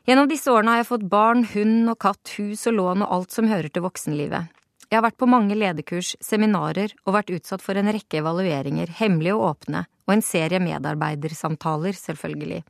Gjennom 0.08 0.30
disse 0.32 0.48
årene 0.48 0.72
har 0.72 0.80
jeg 0.80 0.88
fått 0.88 1.10
barn, 1.12 1.42
hund 1.52 1.90
og 1.92 1.98
katt, 2.00 2.30
hus 2.38 2.62
og 2.70 2.78
lån 2.78 3.02
og 3.04 3.10
alt 3.12 3.34
som 3.36 3.50
hører 3.52 3.68
til 3.68 3.84
voksenlivet. 3.84 4.54
Jeg 4.88 4.96
har 4.96 5.04
vært 5.04 5.18
på 5.20 5.28
mange 5.28 5.56
lederkurs, 5.60 6.14
seminarer 6.24 6.94
og 7.04 7.18
vært 7.18 7.34
utsatt 7.36 7.60
for 7.60 7.76
en 7.76 7.92
rekke 7.92 8.22
evalueringer, 8.22 8.94
hemmelige 9.02 9.36
og 9.36 9.44
åpne, 9.50 9.82
og 10.08 10.14
en 10.16 10.24
serie 10.24 10.64
medarbeidersamtaler, 10.64 12.00
selvfølgelig. 12.00 12.62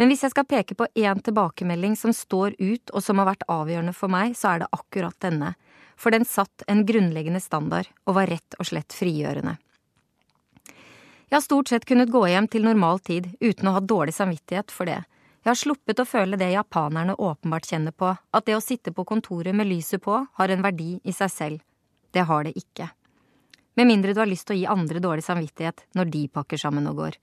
Men 0.00 0.08
hvis 0.08 0.24
jeg 0.24 0.32
skal 0.32 0.48
peke 0.48 0.78
på 0.78 0.88
én 0.96 1.20
tilbakemelding 1.20 1.98
som 2.00 2.16
står 2.16 2.56
ut 2.56 2.94
og 2.96 3.04
som 3.04 3.20
har 3.20 3.28
vært 3.34 3.44
avgjørende 3.52 3.92
for 3.92 4.08
meg, 4.08 4.32
så 4.32 4.54
er 4.54 4.64
det 4.64 4.72
akkurat 4.72 5.20
denne, 5.20 5.52
for 6.00 6.16
den 6.16 6.24
satt 6.24 6.64
en 6.64 6.86
grunnleggende 6.88 7.44
standard 7.44 7.92
og 8.06 8.16
var 8.22 8.32
rett 8.32 8.56
og 8.56 8.72
slett 8.72 8.96
frigjørende. 8.96 9.58
Jeg 11.28 11.36
har 11.36 11.44
stort 11.44 11.68
sett 11.68 11.84
kunnet 11.84 12.08
gå 12.12 12.24
hjem 12.24 12.48
til 12.48 12.64
normal 12.64 13.04
tid 13.04 13.34
uten 13.44 13.68
å 13.68 13.76
ha 13.76 13.84
dårlig 13.84 14.16
samvittighet 14.16 14.72
for 14.72 14.88
det. 14.88 15.02
Jeg 15.42 15.50
har 15.50 15.58
sluppet 15.58 15.98
å 15.98 16.06
føle 16.06 16.38
det 16.38 16.52
japanerne 16.52 17.16
åpenbart 17.18 17.66
kjenner 17.66 17.90
på, 17.90 18.12
at 18.14 18.44
det 18.46 18.54
å 18.54 18.62
sitte 18.62 18.92
på 18.94 19.02
kontoret 19.02 19.56
med 19.58 19.66
lyset 19.66 19.98
på 20.04 20.20
har 20.38 20.52
en 20.54 20.62
verdi 20.62 21.00
i 21.02 21.14
seg 21.16 21.32
selv. 21.34 21.64
Det 22.14 22.22
har 22.28 22.46
det 22.46 22.52
ikke. 22.60 22.86
Med 23.74 23.88
mindre 23.88 24.14
du 24.14 24.20
har 24.22 24.30
lyst 24.30 24.46
til 24.46 24.54
å 24.54 24.60
gi 24.60 24.70
andre 24.70 25.02
dårlig 25.02 25.24
samvittighet 25.26 25.82
når 25.98 26.12
de 26.14 26.22
pakker 26.30 26.62
sammen 26.62 26.86
og 26.86 27.02
går. 27.02 27.18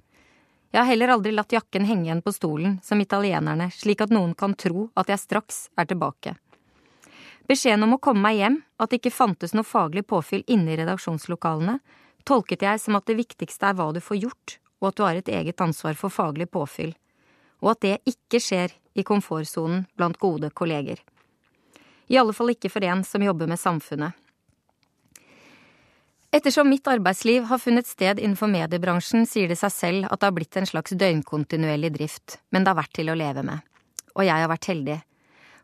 Jeg 0.69 0.81
har 0.81 0.89
heller 0.91 1.15
aldri 1.15 1.31
latt 1.31 1.55
jakken 1.55 1.87
henge 1.87 2.09
igjen 2.09 2.25
på 2.25 2.35
stolen, 2.35 2.77
som 2.83 2.99
italienerne, 2.99 3.71
slik 3.71 4.03
at 4.03 4.11
noen 4.11 4.35
kan 4.35 4.51
tro 4.53 4.89
at 4.99 5.09
jeg 5.09 5.23
straks 5.23 5.63
er 5.79 5.87
tilbake. 5.87 6.35
Beskjeden 7.49 7.87
om 7.87 7.95
å 7.95 8.03
komme 8.03 8.27
meg 8.27 8.37
hjem, 8.37 8.61
at 8.77 8.91
det 8.91 8.99
ikke 8.99 9.15
fantes 9.15 9.55
noe 9.55 9.65
faglig 9.65 10.03
påfyll 10.11 10.43
inne 10.45 10.75
i 10.75 10.81
redaksjonslokalene, 10.83 11.79
tolket 12.27 12.67
jeg 12.67 12.83
som 12.83 12.99
at 12.99 13.07
det 13.07 13.17
viktigste 13.17 13.71
er 13.71 13.79
hva 13.79 13.93
du 13.95 14.03
får 14.03 14.25
gjort, 14.27 14.59
og 14.83 14.91
at 14.91 14.99
du 14.99 15.05
har 15.07 15.17
et 15.17 15.31
eget 15.39 15.63
ansvar 15.63 15.95
for 15.97 16.13
faglig 16.13 16.51
påfyll, 16.51 16.93
og 17.59 17.73
at 17.73 17.81
det 17.85 17.95
ikke 18.09 18.41
skjer 18.43 18.73
i 18.95 19.05
komfortsonen 19.07 19.85
blant 19.97 20.19
gode 20.19 20.49
kolleger. 20.51 20.99
I 22.09 22.17
alle 22.17 22.33
fall 22.33 22.55
ikke 22.55 22.71
for 22.73 22.83
en 22.85 23.03
som 23.05 23.23
jobber 23.23 23.49
med 23.49 23.61
samfunnet. 23.61 24.15
Ettersom 26.31 26.69
mitt 26.69 26.85
arbeidsliv 26.87 27.47
har 27.49 27.57
funnet 27.57 27.87
sted 27.89 28.19
innenfor 28.21 28.51
mediebransjen, 28.53 29.25
sier 29.25 29.49
det 29.49 29.57
seg 29.57 29.73
selv 29.73 30.09
at 30.09 30.19
det 30.19 30.27
har 30.27 30.35
blitt 30.35 30.57
en 30.61 30.69
slags 30.69 30.93
døgnkontinuerlig 30.93 31.89
drift, 31.95 32.37
men 32.53 32.61
det 32.61 32.69
har 32.69 32.77
vært 32.83 32.93
til 32.99 33.09
å 33.09 33.17
leve 33.17 33.41
med. 33.47 33.65
Og 34.13 34.27
jeg 34.27 34.37
har 34.37 34.51
vært 34.51 34.69
heldig. 34.69 34.99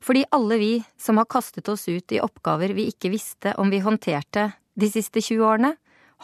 Fordi 0.05 0.23
alle 0.33 0.57
vi 0.61 0.71
som 1.01 1.21
har 1.21 1.29
kastet 1.29 1.69
oss 1.69 1.85
ut 1.89 2.13
i 2.13 2.21
oppgaver 2.21 2.73
vi 2.77 2.87
ikke 2.89 3.13
visste 3.13 3.53
om 3.61 3.69
vi 3.73 3.81
håndterte 3.85 4.51
de 4.73 4.89
siste 4.89 5.21
20 5.21 5.45
årene, 5.45 5.75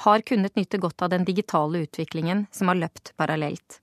har 0.06 0.26
kunnet 0.26 0.56
nyte 0.56 0.80
godt 0.82 1.02
av 1.06 1.12
den 1.14 1.26
digitale 1.28 1.84
utviklingen 1.86 2.46
som 2.52 2.72
har 2.72 2.80
løpt 2.80 3.14
parallelt. 3.20 3.81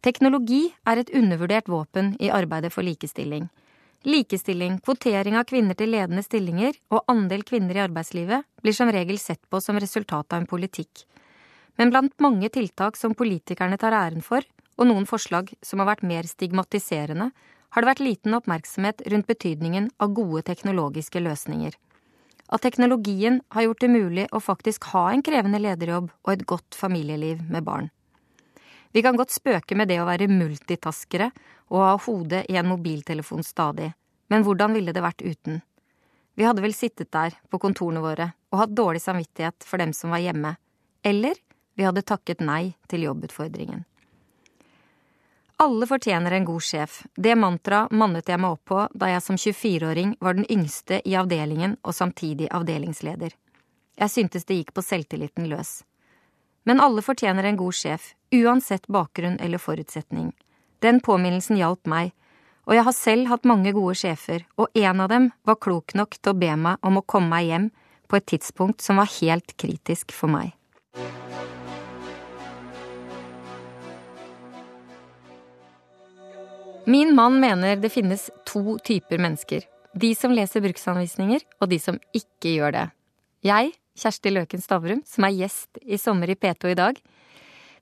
Teknologi 0.00 0.70
er 0.88 0.96
et 0.96 1.10
undervurdert 1.12 1.66
våpen 1.68 2.14
i 2.24 2.30
arbeidet 2.32 2.72
for 2.72 2.86
likestilling. 2.86 3.50
Likestilling, 4.08 4.78
kvotering 4.80 5.36
av 5.36 5.44
kvinner 5.44 5.76
til 5.76 5.92
ledende 5.92 6.22
stillinger 6.24 6.78
og 6.88 7.04
andel 7.12 7.44
kvinner 7.44 7.76
i 7.76 7.82
arbeidslivet 7.84 8.46
blir 8.64 8.72
som 8.72 8.88
regel 8.88 9.20
sett 9.20 9.42
på 9.52 9.60
som 9.60 9.76
resultat 9.76 10.32
av 10.32 10.40
en 10.40 10.48
politikk. 10.48 11.04
Men 11.76 11.92
blant 11.92 12.16
mange 12.16 12.48
tiltak 12.48 12.96
som 12.96 13.12
politikerne 13.12 13.76
tar 13.76 13.92
æren 13.92 14.24
for, 14.24 14.40
og 14.80 14.88
noen 14.88 15.04
forslag 15.04 15.52
som 15.60 15.84
har 15.84 15.90
vært 15.92 16.08
mer 16.08 16.24
stigmatiserende, 16.24 17.28
har 17.70 17.82
det 17.82 17.90
vært 17.92 18.02
liten 18.02 18.40
oppmerksomhet 18.40 19.04
rundt 19.12 19.28
betydningen 19.28 19.92
av 20.00 20.16
gode 20.16 20.46
teknologiske 20.48 21.20
løsninger. 21.20 21.76
At 22.48 22.64
teknologien 22.64 23.42
har 23.52 23.68
gjort 23.68 23.84
det 23.84 23.92
mulig 23.92 24.28
å 24.32 24.40
faktisk 24.40 24.88
ha 24.94 25.10
en 25.12 25.22
krevende 25.22 25.60
lederjobb 25.60 26.08
og 26.08 26.32
et 26.32 26.48
godt 26.48 26.74
familieliv 26.74 27.44
med 27.52 27.68
barn. 27.68 27.92
Vi 28.92 29.02
kan 29.02 29.16
godt 29.16 29.30
spøke 29.30 29.76
med 29.78 29.88
det 29.90 30.00
å 30.02 30.06
være 30.08 30.30
multitaskere 30.30 31.30
og 31.70 31.82
ha 31.84 31.92
hodet 32.06 32.44
i 32.50 32.56
en 32.58 32.70
mobiltelefon 32.70 33.44
stadig, 33.46 33.92
men 34.30 34.46
hvordan 34.46 34.74
ville 34.74 34.94
det 34.94 35.04
vært 35.04 35.22
uten? 35.22 35.60
Vi 36.34 36.46
hadde 36.46 36.62
vel 36.64 36.74
sittet 36.74 37.12
der 37.12 37.36
på 37.50 37.60
kontorene 37.62 38.02
våre 38.02 38.32
og 38.50 38.62
hatt 38.62 38.74
dårlig 38.74 39.02
samvittighet 39.04 39.66
for 39.66 39.78
dem 39.82 39.92
som 39.94 40.10
var 40.10 40.22
hjemme, 40.24 40.56
eller 41.06 41.38
vi 41.78 41.86
hadde 41.86 42.02
takket 42.02 42.42
nei 42.42 42.74
til 42.90 43.06
jobbutfordringen. 43.06 43.84
Alle 45.60 45.86
fortjener 45.86 46.32
en 46.32 46.44
god 46.48 46.64
sjef. 46.64 47.02
Det 47.16 47.34
mantraet 47.36 47.92
mannet 47.92 48.30
jeg 48.32 48.40
meg 48.40 48.54
opp 48.56 48.64
på 48.70 48.84
da 48.96 49.10
jeg 49.10 49.22
som 49.22 49.36
24-åring 49.36 50.14
var 50.24 50.38
den 50.38 50.48
yngste 50.48 51.02
i 51.04 51.14
avdelingen 51.20 51.76
og 51.84 51.92
samtidig 51.94 52.48
avdelingsleder. 52.56 53.34
Jeg 54.00 54.12
syntes 54.14 54.48
det 54.48 54.56
gikk 54.56 54.72
på 54.72 54.84
selvtilliten 54.86 55.50
løs. 55.52 55.82
Men 56.70 56.80
alle 56.80 57.02
fortjener 57.02 57.44
en 57.44 57.56
god 57.56 57.74
sjef, 57.74 58.14
uansett 58.30 58.86
bakgrunn 58.86 59.40
eller 59.42 59.58
forutsetning. 59.58 60.28
Den 60.78 61.00
påminnelsen 61.02 61.56
hjalp 61.58 61.88
meg, 61.90 62.12
og 62.62 62.76
jeg 62.76 62.84
har 62.86 62.94
selv 62.94 63.26
hatt 63.26 63.48
mange 63.50 63.72
gode 63.74 63.96
sjefer, 63.98 64.44
og 64.54 64.70
en 64.78 65.02
av 65.02 65.08
dem 65.10 65.26
var 65.42 65.58
klok 65.58 65.96
nok 65.98 66.14
til 66.20 66.30
å 66.30 66.38
be 66.38 66.52
meg 66.54 66.86
om 66.86 67.00
å 67.00 67.02
komme 67.02 67.26
meg 67.32 67.48
hjem 67.48 67.66
på 68.06 68.20
et 68.20 68.28
tidspunkt 68.30 68.86
som 68.86 69.02
var 69.02 69.10
helt 69.16 69.56
kritisk 69.58 70.14
for 70.14 70.30
meg. 70.30 70.54
Min 76.86 77.16
mann 77.18 77.42
mener 77.42 77.82
det 77.82 77.90
finnes 77.90 78.30
to 78.46 78.78
typer 78.86 79.18
mennesker. 79.18 79.66
De 79.90 80.14
som 80.14 80.30
leser 80.30 80.62
bruksanvisninger, 80.62 81.42
og 81.58 81.74
de 81.74 81.82
som 81.82 81.98
ikke 82.14 82.54
gjør 82.60 82.78
det. 82.78 82.88
Jeg, 83.42 83.74
Kjersti 84.00 84.32
Løken 84.32 84.62
Stavrum, 84.64 85.02
som 85.04 85.26
er 85.26 85.36
gjest 85.42 85.80
i 85.84 85.98
Sommer 86.00 86.30
i 86.32 86.36
P2 86.38 86.72
i 86.72 86.78
dag, 86.78 87.00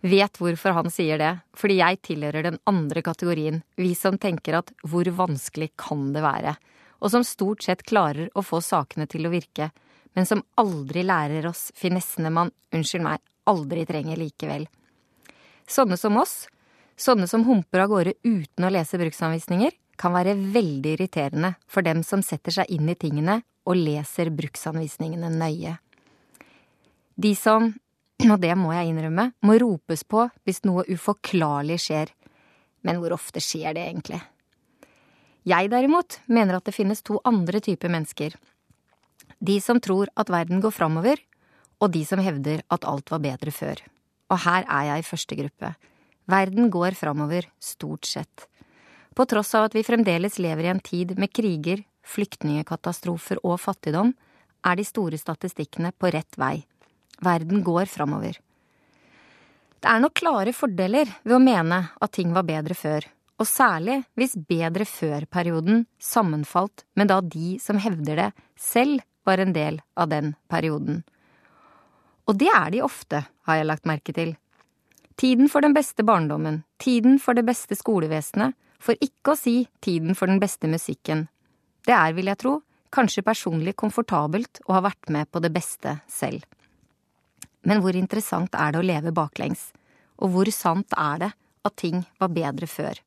vet 0.00 0.38
hvorfor 0.38 0.74
han 0.74 0.90
sier 0.90 1.18
det, 1.20 1.30
fordi 1.58 1.78
jeg 1.78 2.00
tilhører 2.06 2.46
den 2.46 2.58
andre 2.70 3.02
kategorien, 3.06 3.62
vi 3.78 3.92
som 3.98 4.18
tenker 4.18 4.58
at 4.58 4.72
hvor 4.82 5.06
vanskelig 5.14 5.70
kan 5.78 6.10
det 6.14 6.24
være, 6.24 6.56
og 6.98 7.14
som 7.14 7.26
stort 7.26 7.62
sett 7.66 7.86
klarer 7.86 8.32
å 8.34 8.42
få 8.42 8.62
sakene 8.64 9.06
til 9.10 9.28
å 9.28 9.32
virke, 9.34 9.70
men 10.18 10.26
som 10.26 10.42
aldri 10.58 11.04
lærer 11.06 11.46
oss 11.46 11.68
finessene 11.78 12.32
man, 12.34 12.50
unnskyld 12.74 13.06
meg, 13.06 13.22
aldri 13.46 13.86
trenger 13.86 14.18
likevel. 14.18 14.66
Sånne 15.68 15.98
som 16.00 16.16
oss, 16.18 16.48
sånne 16.98 17.28
som 17.30 17.44
humper 17.46 17.84
av 17.84 17.92
gårde 17.92 18.16
uten 18.26 18.66
å 18.66 18.72
lese 18.74 18.98
bruksanvisninger, 18.98 19.70
kan 19.98 20.14
være 20.14 20.34
veldig 20.54 20.94
irriterende 20.94 21.56
for 21.70 21.86
dem 21.86 22.04
som 22.06 22.22
setter 22.22 22.54
seg 22.54 22.70
inn 22.74 22.90
i 22.90 22.98
tingene 22.98 23.40
og 23.68 23.78
leser 23.78 24.30
bruksanvisningene 24.34 25.30
nøye. 25.34 25.78
De 27.18 27.34
som 27.36 27.72
og 28.32 28.38
det 28.42 28.54
må 28.58 28.72
jeg 28.74 28.92
innrømme, 28.92 29.32
må 29.42 29.58
ropes 29.58 30.04
på 30.06 30.28
hvis 30.46 30.64
noe 30.66 30.86
uforklarlig 30.86 31.78
skjer. 31.82 32.12
Men 32.86 33.00
hvor 33.02 33.16
ofte 33.16 33.42
skjer 33.42 33.74
det 33.74 33.86
egentlig? 33.88 34.20
Jeg 35.48 35.70
derimot 35.72 36.20
mener 36.26 36.58
at 36.58 36.66
det 36.68 36.76
finnes 36.76 37.02
to 37.02 37.18
andre 37.26 37.60
typer 37.64 37.90
mennesker. 37.90 38.34
De 39.38 39.56
som 39.62 39.80
tror 39.80 40.10
at 40.18 40.30
verden 40.30 40.60
går 40.62 40.74
framover, 40.74 41.20
og 41.78 41.92
de 41.94 42.02
som 42.06 42.20
hevder 42.22 42.62
at 42.74 42.86
alt 42.86 43.10
var 43.10 43.22
bedre 43.22 43.54
før. 43.54 43.80
Og 44.28 44.42
her 44.44 44.66
er 44.66 44.88
jeg 44.90 45.02
i 45.02 45.08
første 45.08 45.38
gruppe. 45.38 45.72
Verden 46.28 46.70
går 46.70 46.96
framover, 46.98 47.46
stort 47.62 48.06
sett. 48.06 48.48
På 49.14 49.24
tross 49.30 49.54
av 49.56 49.68
at 49.68 49.76
vi 49.76 49.86
fremdeles 49.86 50.38
lever 50.42 50.66
i 50.66 50.72
en 50.74 50.82
tid 50.84 51.14
med 51.18 51.32
kriger, 51.34 51.80
flyktningekatastrofer 52.06 53.40
og 53.42 53.56
fattigdom, 53.62 54.12
er 54.66 54.76
de 54.76 54.84
store 54.84 55.18
statistikkene 55.18 55.94
på 55.96 56.10
rett 56.12 56.38
vei. 56.38 56.66
Verden 57.24 57.62
går 57.66 57.88
framover. 57.90 58.38
Det 59.78 59.90
er 59.90 60.02
nok 60.02 60.16
klare 60.18 60.54
fordeler 60.56 61.10
ved 61.22 61.36
å 61.36 61.42
mene 61.42 61.84
at 62.00 62.14
ting 62.14 62.32
var 62.34 62.46
bedre 62.48 62.74
før, 62.74 63.04
og 63.38 63.46
særlig 63.46 64.00
hvis 64.18 64.34
bedre 64.48 64.86
før-perioden 64.88 65.84
sammenfalt 66.02 66.82
med 66.98 67.12
da 67.12 67.20
de 67.22 67.56
som 67.62 67.78
hevder 67.78 68.18
det, 68.18 68.28
selv 68.58 69.04
var 69.28 69.38
en 69.38 69.54
del 69.54 69.78
av 69.94 70.10
den 70.10 70.34
perioden. 70.50 71.04
Og 72.28 72.36
det 72.40 72.50
er 72.52 72.70
de 72.74 72.82
ofte, 72.84 73.22
har 73.46 73.60
jeg 73.60 73.68
lagt 73.68 73.88
merke 73.88 74.12
til. 74.12 74.34
Tiden 75.18 75.48
for 75.50 75.64
den 75.64 75.74
beste 75.74 76.04
barndommen, 76.06 76.62
tiden 76.78 77.18
for 77.22 77.38
det 77.38 77.46
beste 77.46 77.78
skolevesenet, 77.78 78.54
for 78.78 78.98
ikke 79.02 79.34
å 79.34 79.38
si 79.38 79.56
tiden 79.82 80.14
for 80.14 80.30
den 80.30 80.38
beste 80.42 80.70
musikken. 80.70 81.26
Det 81.86 81.94
er, 81.94 82.12
vil 82.14 82.30
jeg 82.30 82.38
tro, 82.42 82.58
kanskje 82.94 83.24
personlig 83.26 83.74
komfortabelt 83.78 84.60
å 84.66 84.76
ha 84.76 84.84
vært 84.86 85.10
med 85.12 85.30
på 85.32 85.42
det 85.42 85.50
beste 85.54 85.98
selv. 86.10 86.44
Men 87.66 87.82
hvor 87.82 87.96
interessant 87.98 88.54
er 88.54 88.72
det 88.72 88.80
å 88.80 88.86
leve 88.86 89.12
baklengs? 89.14 89.70
Og 90.22 90.34
hvor 90.34 90.50
sant 90.54 90.94
er 90.96 91.22
det 91.24 91.30
at 91.66 91.76
ting 91.78 92.04
var 92.20 92.32
bedre 92.34 92.68
før? 92.70 92.98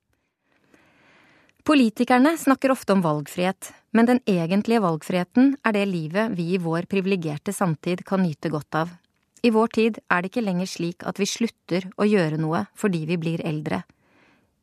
Politikerne 1.68 2.34
snakker 2.42 2.74
ofte 2.74 2.96
om 2.96 3.04
valgfrihet, 3.06 3.70
men 3.94 4.08
den 4.10 4.20
egentlige 4.26 4.82
valgfriheten 4.82 5.54
er 5.62 5.76
det 5.76 5.86
livet 5.86 6.34
vi 6.34 6.56
i 6.56 6.62
vår 6.62 6.88
privilegerte 6.90 7.54
samtid 7.54 8.02
kan 8.08 8.24
nyte 8.26 8.50
godt 8.50 8.80
av. 8.80 8.90
I 9.46 9.52
vår 9.54 9.70
tid 9.74 10.00
er 10.10 10.22
det 10.22 10.32
ikke 10.32 10.44
lenger 10.46 10.70
slik 10.70 11.06
at 11.06 11.22
vi 11.22 11.30
slutter 11.30 11.86
å 11.98 12.06
gjøre 12.06 12.40
noe 12.42 12.66
fordi 12.78 13.06
vi 13.10 13.18
blir 13.22 13.46
eldre. 13.46 13.84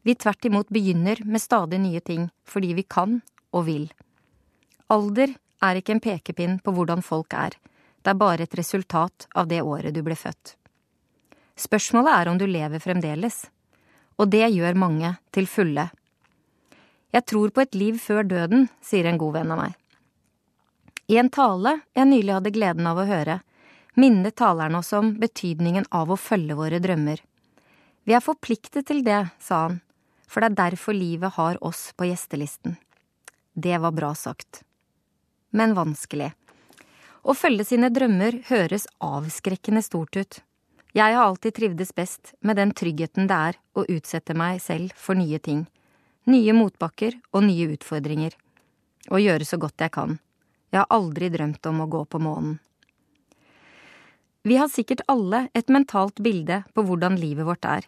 Vi 0.02 0.14
tvert 0.14 0.50
imot 0.50 0.70
begynner 0.74 1.22
med 1.24 1.42
stadig 1.42 1.78
nye 1.82 2.02
ting 2.02 2.28
fordi 2.46 2.74
vi 2.78 2.86
kan 2.86 3.20
og 3.54 3.66
vil. 3.70 3.88
Alder 4.90 5.34
er 5.62 5.78
ikke 5.78 5.96
en 5.96 6.02
pekepinn 6.02 6.58
på 6.62 6.74
hvordan 6.74 7.02
folk 7.04 7.34
er, 7.34 7.54
det 8.08 8.14
er 8.14 8.20
bare 8.22 8.44
et 8.46 8.54
resultat 8.56 9.26
av 9.36 9.50
det 9.50 9.58
året 9.60 9.92
du 9.92 9.98
ble 10.00 10.14
født. 10.16 10.54
Spørsmålet 11.60 12.14
er 12.14 12.28
om 12.30 12.38
du 12.40 12.46
lever 12.48 12.80
fremdeles, 12.80 13.42
og 14.16 14.30
det 14.32 14.46
gjør 14.48 14.78
mange 14.80 15.10
til 15.36 15.44
fulle. 15.44 15.90
Jeg 17.12 17.26
tror 17.28 17.52
på 17.52 17.66
et 17.66 17.76
liv 17.76 17.98
før 18.00 18.24
døden, 18.24 18.64
sier 18.80 19.04
en 19.10 19.20
god 19.20 19.36
venn 19.36 19.52
av 19.52 19.60
meg. 19.60 19.76
I 21.12 21.20
en 21.20 21.28
tale 21.28 21.74
jeg 21.92 22.08
nylig 22.08 22.32
hadde 22.38 22.54
gleden 22.56 22.88
av 22.88 23.02
å 23.02 23.06
høre, 23.10 23.36
minnet 23.92 24.38
taleren 24.40 24.80
oss 24.80 24.94
om 24.96 25.12
betydningen 25.20 25.90
av 25.92 26.08
å 26.08 26.16
følge 26.16 26.56
våre 26.56 26.80
drømmer. 26.80 27.20
Vi 28.08 28.16
er 28.16 28.24
forpliktet 28.24 28.88
til 28.88 29.04
det, 29.04 29.26
sa 29.36 29.66
han, 29.66 29.80
for 30.24 30.40
det 30.40 30.54
er 30.54 30.60
derfor 30.64 30.96
livet 30.96 31.36
har 31.36 31.60
oss 31.60 31.90
på 31.92 32.08
gjestelisten. 32.08 32.80
Det 33.52 33.76
var 33.84 33.92
bra 33.92 34.14
sagt. 34.16 34.62
Men 35.52 35.76
vanskelig. 35.76 36.32
Å 37.22 37.34
følge 37.34 37.64
sine 37.66 37.90
drømmer 37.90 38.42
høres 38.48 38.86
avskrekkende 39.02 39.82
stort 39.82 40.16
ut. 40.16 40.40
Jeg 40.96 41.14
har 41.14 41.24
alltid 41.24 41.54
trivdes 41.54 41.92
best 41.94 42.32
med 42.40 42.56
den 42.56 42.72
tryggheten 42.72 43.28
det 43.28 43.40
er 43.50 43.58
å 43.76 43.84
utsette 43.90 44.36
meg 44.38 44.62
selv 44.64 44.94
for 44.96 45.18
nye 45.18 45.38
ting. 45.38 45.66
Nye 46.28 46.54
motbakker 46.56 47.18
og 47.32 47.44
nye 47.44 47.68
utfordringer. 47.74 48.32
Og 49.10 49.22
gjøre 49.22 49.46
så 49.48 49.58
godt 49.60 49.84
jeg 49.84 49.94
kan. 49.94 50.18
Jeg 50.72 50.82
har 50.82 50.90
aldri 50.92 51.30
drømt 51.32 51.66
om 51.70 51.84
å 51.84 51.90
gå 51.90 52.04
på 52.04 52.20
månen. 52.20 52.58
Vi 54.48 54.56
har 54.56 54.70
sikkert 54.72 55.02
alle 55.12 55.48
et 55.56 55.68
mentalt 55.72 56.20
bilde 56.24 56.62
på 56.72 56.84
hvordan 56.86 57.18
livet 57.20 57.44
vårt 57.48 57.66
er. 57.68 57.84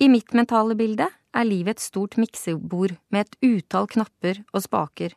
I 0.00 0.08
mitt 0.08 0.32
mentale 0.34 0.76
bilde 0.78 1.10
er 1.10 1.46
livet 1.48 1.76
et 1.76 1.84
stort 1.84 2.16
miksebord 2.20 2.96
med 3.12 3.26
et 3.26 3.36
utall 3.44 3.88
knapper 3.90 4.40
og 4.52 4.64
spaker, 4.64 5.12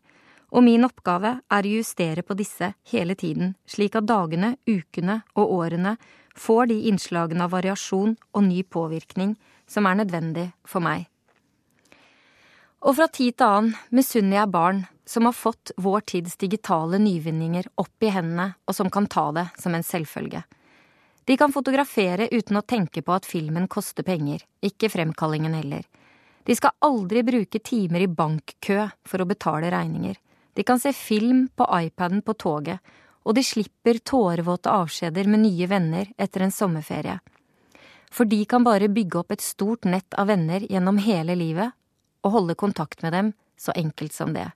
og 0.52 0.64
min 0.64 0.86
oppgave 0.88 1.34
er 1.52 1.68
å 1.68 1.74
justere 1.80 2.24
på 2.24 2.38
disse 2.40 2.72
hele 2.92 3.16
tiden, 3.20 3.56
slik 3.68 3.98
at 4.00 4.08
dagene, 4.08 4.56
ukene 4.68 5.22
og 5.36 5.52
årene 5.60 5.98
får 6.38 6.70
de 6.72 6.80
innslagene 6.92 7.44
av 7.44 7.54
variasjon 7.56 8.16
og 8.16 8.44
ny 8.46 8.64
påvirkning 8.64 9.36
som 9.68 9.88
er 9.90 10.00
nødvendig 10.00 10.52
for 10.68 10.84
meg. 10.84 11.08
Og 12.88 12.96
fra 12.96 13.08
tid 13.12 13.36
til 13.36 13.48
annen 13.48 13.74
misunner 13.92 14.40
jeg 14.40 14.54
barn 14.54 14.84
som 15.08 15.26
har 15.26 15.36
fått 15.36 15.74
vår 15.82 16.04
tids 16.12 16.38
digitale 16.40 17.00
nyvinninger 17.02 17.72
opp 17.82 18.04
i 18.04 18.12
hendene, 18.14 18.54
og 18.68 18.76
som 18.76 18.92
kan 18.92 19.08
ta 19.08 19.32
det 19.36 19.48
som 19.60 19.76
en 19.76 19.84
selvfølge. 19.84 20.44
De 21.28 21.36
kan 21.40 21.52
fotografere 21.52 22.30
uten 22.32 22.60
å 22.60 22.64
tenke 22.64 23.02
på 23.04 23.16
at 23.16 23.28
filmen 23.28 23.68
koster 23.68 24.06
penger, 24.08 24.46
ikke 24.64 24.92
fremkallingen 24.92 25.58
heller. 25.58 25.84
De 26.48 26.56
skal 26.56 26.76
aldri 26.86 27.24
bruke 27.28 27.60
timer 27.60 28.06
i 28.06 28.08
bankkø 28.08 28.86
for 29.04 29.24
å 29.24 29.28
betale 29.28 29.72
regninger. 29.74 30.16
De 30.58 30.64
kan 30.64 30.80
se 30.82 30.90
film 30.94 31.48
på 31.56 31.68
iPaden 31.70 32.24
på 32.26 32.34
toget, 32.34 32.82
og 33.22 33.36
de 33.38 33.44
slipper 33.46 34.00
tårevåte 34.02 34.72
avskjeder 34.74 35.28
med 35.30 35.44
nye 35.44 35.68
venner 35.70 36.08
etter 36.18 36.42
en 36.42 36.54
sommerferie. 36.54 37.20
For 38.10 38.26
de 38.26 38.40
kan 38.50 38.64
bare 38.66 38.88
bygge 38.90 39.20
opp 39.20 39.36
et 39.36 39.44
stort 39.46 39.86
nett 39.86 40.16
av 40.18 40.32
venner 40.32 40.64
gjennom 40.66 40.98
hele 41.04 41.36
livet 41.38 41.76
og 42.26 42.34
holde 42.34 42.56
kontakt 42.58 43.04
med 43.06 43.14
dem 43.14 43.30
så 43.60 43.76
enkelt 43.78 44.16
som 44.16 44.32
det. 44.34 44.48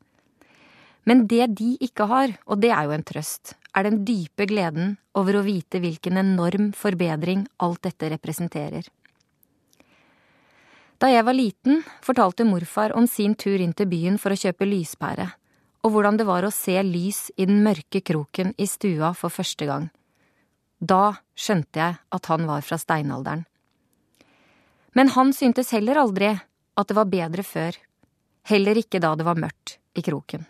Men 1.06 1.28
det 1.28 1.52
de 1.60 1.76
ikke 1.86 2.08
har, 2.10 2.34
og 2.50 2.62
det 2.64 2.72
er 2.74 2.88
jo 2.88 2.96
en 2.96 3.06
trøst, 3.06 3.54
er 3.78 3.86
den 3.86 4.02
dype 4.06 4.48
gleden 4.50 4.96
over 5.18 5.38
å 5.38 5.44
vite 5.46 5.82
hvilken 5.84 6.18
enorm 6.18 6.72
forbedring 6.78 7.44
alt 7.62 7.84
dette 7.86 8.10
representerer. 8.16 8.90
Da 11.02 11.10
jeg 11.10 11.26
var 11.26 11.38
liten, 11.38 11.86
fortalte 12.06 12.46
morfar 12.46 12.94
om 12.98 13.06
sin 13.10 13.34
tur 13.38 13.62
inn 13.62 13.78
til 13.78 13.90
byen 13.90 14.18
for 14.22 14.34
å 14.34 14.42
kjøpe 14.42 14.66
lyspære, 14.70 15.30
og 15.82 15.94
hvordan 15.94 16.20
det 16.20 16.28
var 16.30 16.46
å 16.46 16.54
se 16.54 16.76
lys 16.86 17.30
i 17.38 17.48
den 17.50 17.64
mørke 17.66 18.04
kroken 18.06 18.54
i 18.62 18.68
stua 18.70 19.14
for 19.18 19.34
første 19.34 19.66
gang. 19.70 19.90
Da 20.82 21.18
skjønte 21.38 21.82
jeg 21.82 21.98
at 21.98 22.30
han 22.30 22.48
var 22.50 22.66
fra 22.66 22.78
steinalderen. 22.82 23.46
Men 24.98 25.12
han 25.16 25.32
syntes 25.34 25.72
heller 25.74 26.02
aldri 26.02 26.32
at 26.32 26.90
det 26.90 26.98
var 26.98 27.10
bedre 27.10 27.46
før, 27.46 27.76
heller 28.50 28.80
ikke 28.82 29.02
da 29.02 29.14
det 29.16 29.28
var 29.28 29.40
mørkt 29.40 29.78
i 29.98 30.04
kroken. 30.06 30.46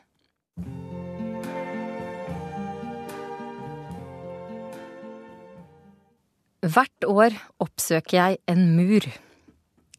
Hvert 6.62 7.08
år 7.10 7.36
oppsøker 7.62 8.18
jeg 8.18 8.40
en 8.52 8.68
mur. 8.78 9.06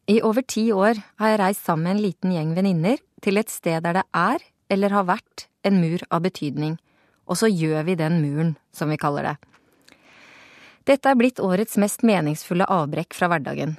I 0.07 0.21
over 0.23 0.45
ti 0.47 0.69
år 0.71 0.99
har 1.19 1.33
jeg 1.33 1.39
reist 1.41 1.65
sammen 1.67 1.89
med 1.89 1.95
en 1.95 2.03
liten 2.05 2.35
gjeng 2.35 2.53
venninner 2.55 3.01
til 3.23 3.39
et 3.39 3.51
sted 3.51 3.83
der 3.83 3.99
det 3.99 4.05
er, 4.15 4.39
eller 4.73 4.93
har 4.93 5.07
vært, 5.07 5.47
en 5.63 5.79
mur 5.79 6.01
av 6.11 6.25
betydning, 6.25 6.75
og 7.29 7.39
så 7.39 7.47
gjør 7.47 7.85
vi 7.87 7.95
den 7.99 8.19
muren, 8.19 8.55
som 8.75 8.91
vi 8.91 8.99
kaller 8.99 9.29
det. 9.29 9.35
Dette 10.89 11.07
er 11.07 11.15
blitt 11.15 11.39
årets 11.39 11.77
mest 11.79 12.03
meningsfulle 12.03 12.67
avbrekk 12.67 13.15
fra 13.15 13.29
hverdagen. 13.31 13.77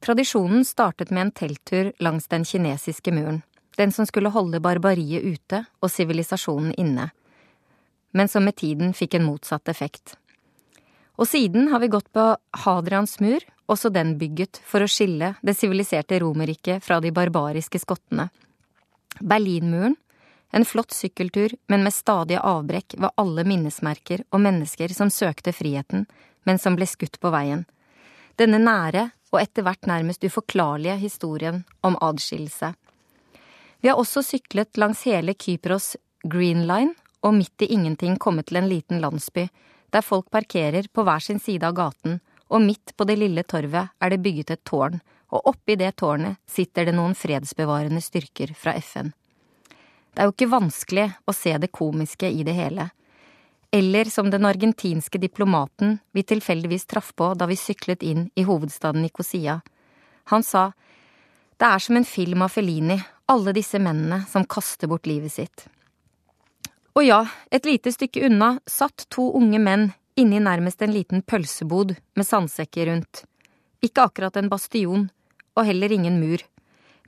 Tradisjonen 0.00 0.64
startet 0.64 1.10
med 1.10 1.26
en 1.26 1.34
telttur 1.42 1.90
langs 2.00 2.30
den 2.32 2.46
kinesiske 2.48 3.12
muren, 3.12 3.42
den 3.76 3.92
som 3.92 4.06
skulle 4.08 4.32
holde 4.32 4.62
barbariet 4.64 5.26
ute 5.26 5.64
og 5.82 5.92
sivilisasjonen 5.92 6.72
inne, 6.80 7.10
men 8.16 8.30
som 8.32 8.46
med 8.46 8.56
tiden 8.56 8.94
fikk 8.96 9.18
en 9.18 9.26
motsatt 9.28 9.68
effekt. 9.68 10.16
Og 11.18 11.28
siden 11.28 11.68
har 11.72 11.82
vi 11.82 11.90
gått 11.92 12.08
på 12.14 12.24
Hadrians 12.64 13.18
mur, 13.20 13.42
også 13.68 13.90
den 13.92 14.14
bygget 14.20 14.62
for 14.64 14.80
å 14.80 14.88
skille 14.88 15.34
det 15.44 15.56
siviliserte 15.58 16.20
Romerriket 16.22 16.84
fra 16.84 17.02
de 17.04 17.10
barbariske 17.12 17.80
skottene. 17.82 18.30
Berlinmuren, 19.18 19.98
en 20.50 20.64
flott 20.64 20.92
sykkeltur, 20.92 21.54
men 21.66 21.84
med 21.84 21.94
stadige 21.94 22.40
avbrekk 22.40 22.96
ved 22.96 23.14
alle 23.20 23.44
minnesmerker 23.44 24.24
og 24.32 24.40
mennesker 24.40 24.92
som 24.94 25.10
søkte 25.12 25.52
friheten, 25.52 26.06
men 26.44 26.58
som 26.58 26.76
ble 26.76 26.88
skutt 26.88 27.20
på 27.20 27.32
veien. 27.34 27.66
Denne 28.40 28.60
nære 28.62 29.10
og 29.32 29.40
etter 29.42 29.66
hvert 29.66 29.88
nærmest 29.90 30.24
uforklarlige 30.24 30.96
historien 31.02 31.64
om 31.84 31.98
adskillelse. 32.00 32.72
Vi 33.80 33.90
har 33.90 34.00
også 34.00 34.22
syklet 34.24 34.78
langs 34.80 35.04
hele 35.06 35.34
Kypros 35.34 35.96
Green 36.24 36.64
Line 36.66 36.96
og 37.22 37.34
midt 37.34 37.66
i 37.66 37.72
ingenting 37.74 38.16
kommet 38.18 38.48
til 38.48 38.62
en 38.62 38.70
liten 38.70 39.02
landsby 39.02 39.48
der 39.92 40.04
folk 40.04 40.30
parkerer 40.30 40.88
på 40.92 41.04
hver 41.04 41.22
sin 41.24 41.38
side 41.40 41.64
av 41.64 41.76
gaten, 41.76 42.18
og 42.48 42.64
midt 42.64 42.92
på 42.96 43.06
det 43.08 43.16
lille 43.20 43.44
torvet 43.44 43.94
er 44.00 44.12
det 44.12 44.20
bygget 44.24 44.52
et 44.52 44.64
tårn, 44.68 44.98
og 45.32 45.48
oppi 45.48 45.76
det 45.80 45.94
tårnet 46.00 46.36
sitter 46.48 46.88
det 46.88 46.96
noen 46.96 47.16
fredsbevarende 47.16 48.02
styrker 48.04 48.54
fra 48.56 48.76
FN. 48.80 49.12
Det 50.14 50.22
er 50.22 50.28
jo 50.28 50.34
ikke 50.34 50.50
vanskelig 50.52 51.06
å 51.28 51.34
se 51.36 51.54
det 51.58 51.72
komiske 51.74 52.30
i 52.30 52.44
det 52.46 52.56
hele. 52.56 52.88
Eller 53.70 54.08
som 54.08 54.30
den 54.30 54.46
argentinske 54.48 55.20
diplomaten 55.20 55.98
vi 56.16 56.24
tilfeldigvis 56.24 56.86
traff 56.88 57.12
på 57.14 57.34
da 57.36 57.46
vi 57.46 57.56
syklet 57.56 58.02
inn 58.02 58.28
i 58.34 58.46
hovedstaden 58.48 59.04
Nikosia. 59.04 59.60
Han 60.32 60.42
sa 60.42 60.70
det 61.58 61.66
er 61.66 61.82
som 61.82 61.98
en 61.98 62.06
film 62.06 62.42
av 62.46 62.52
Felini, 62.54 62.96
alle 63.26 63.52
disse 63.52 63.80
mennene 63.82 64.22
som 64.30 64.46
kaster 64.46 64.88
bort 64.88 65.08
livet 65.10 65.32
sitt. 65.34 65.66
Og 66.94 67.04
ja, 67.04 67.24
et 67.50 67.66
lite 67.66 67.92
stykke 67.94 68.24
unna 68.26 68.56
satt 68.66 69.08
to 69.10 69.28
unge 69.38 69.58
menn 69.62 69.90
inni 70.18 70.40
nærmest 70.42 70.82
en 70.82 70.94
liten 70.94 71.22
pølsebod 71.22 71.96
med 72.18 72.26
sandsekker 72.26 72.88
rundt. 72.90 73.24
Ikke 73.82 74.06
akkurat 74.08 74.38
en 74.38 74.50
bastion, 74.50 75.08
og 75.54 75.66
heller 75.66 75.92
ingen 75.94 76.18
mur. 76.22 76.42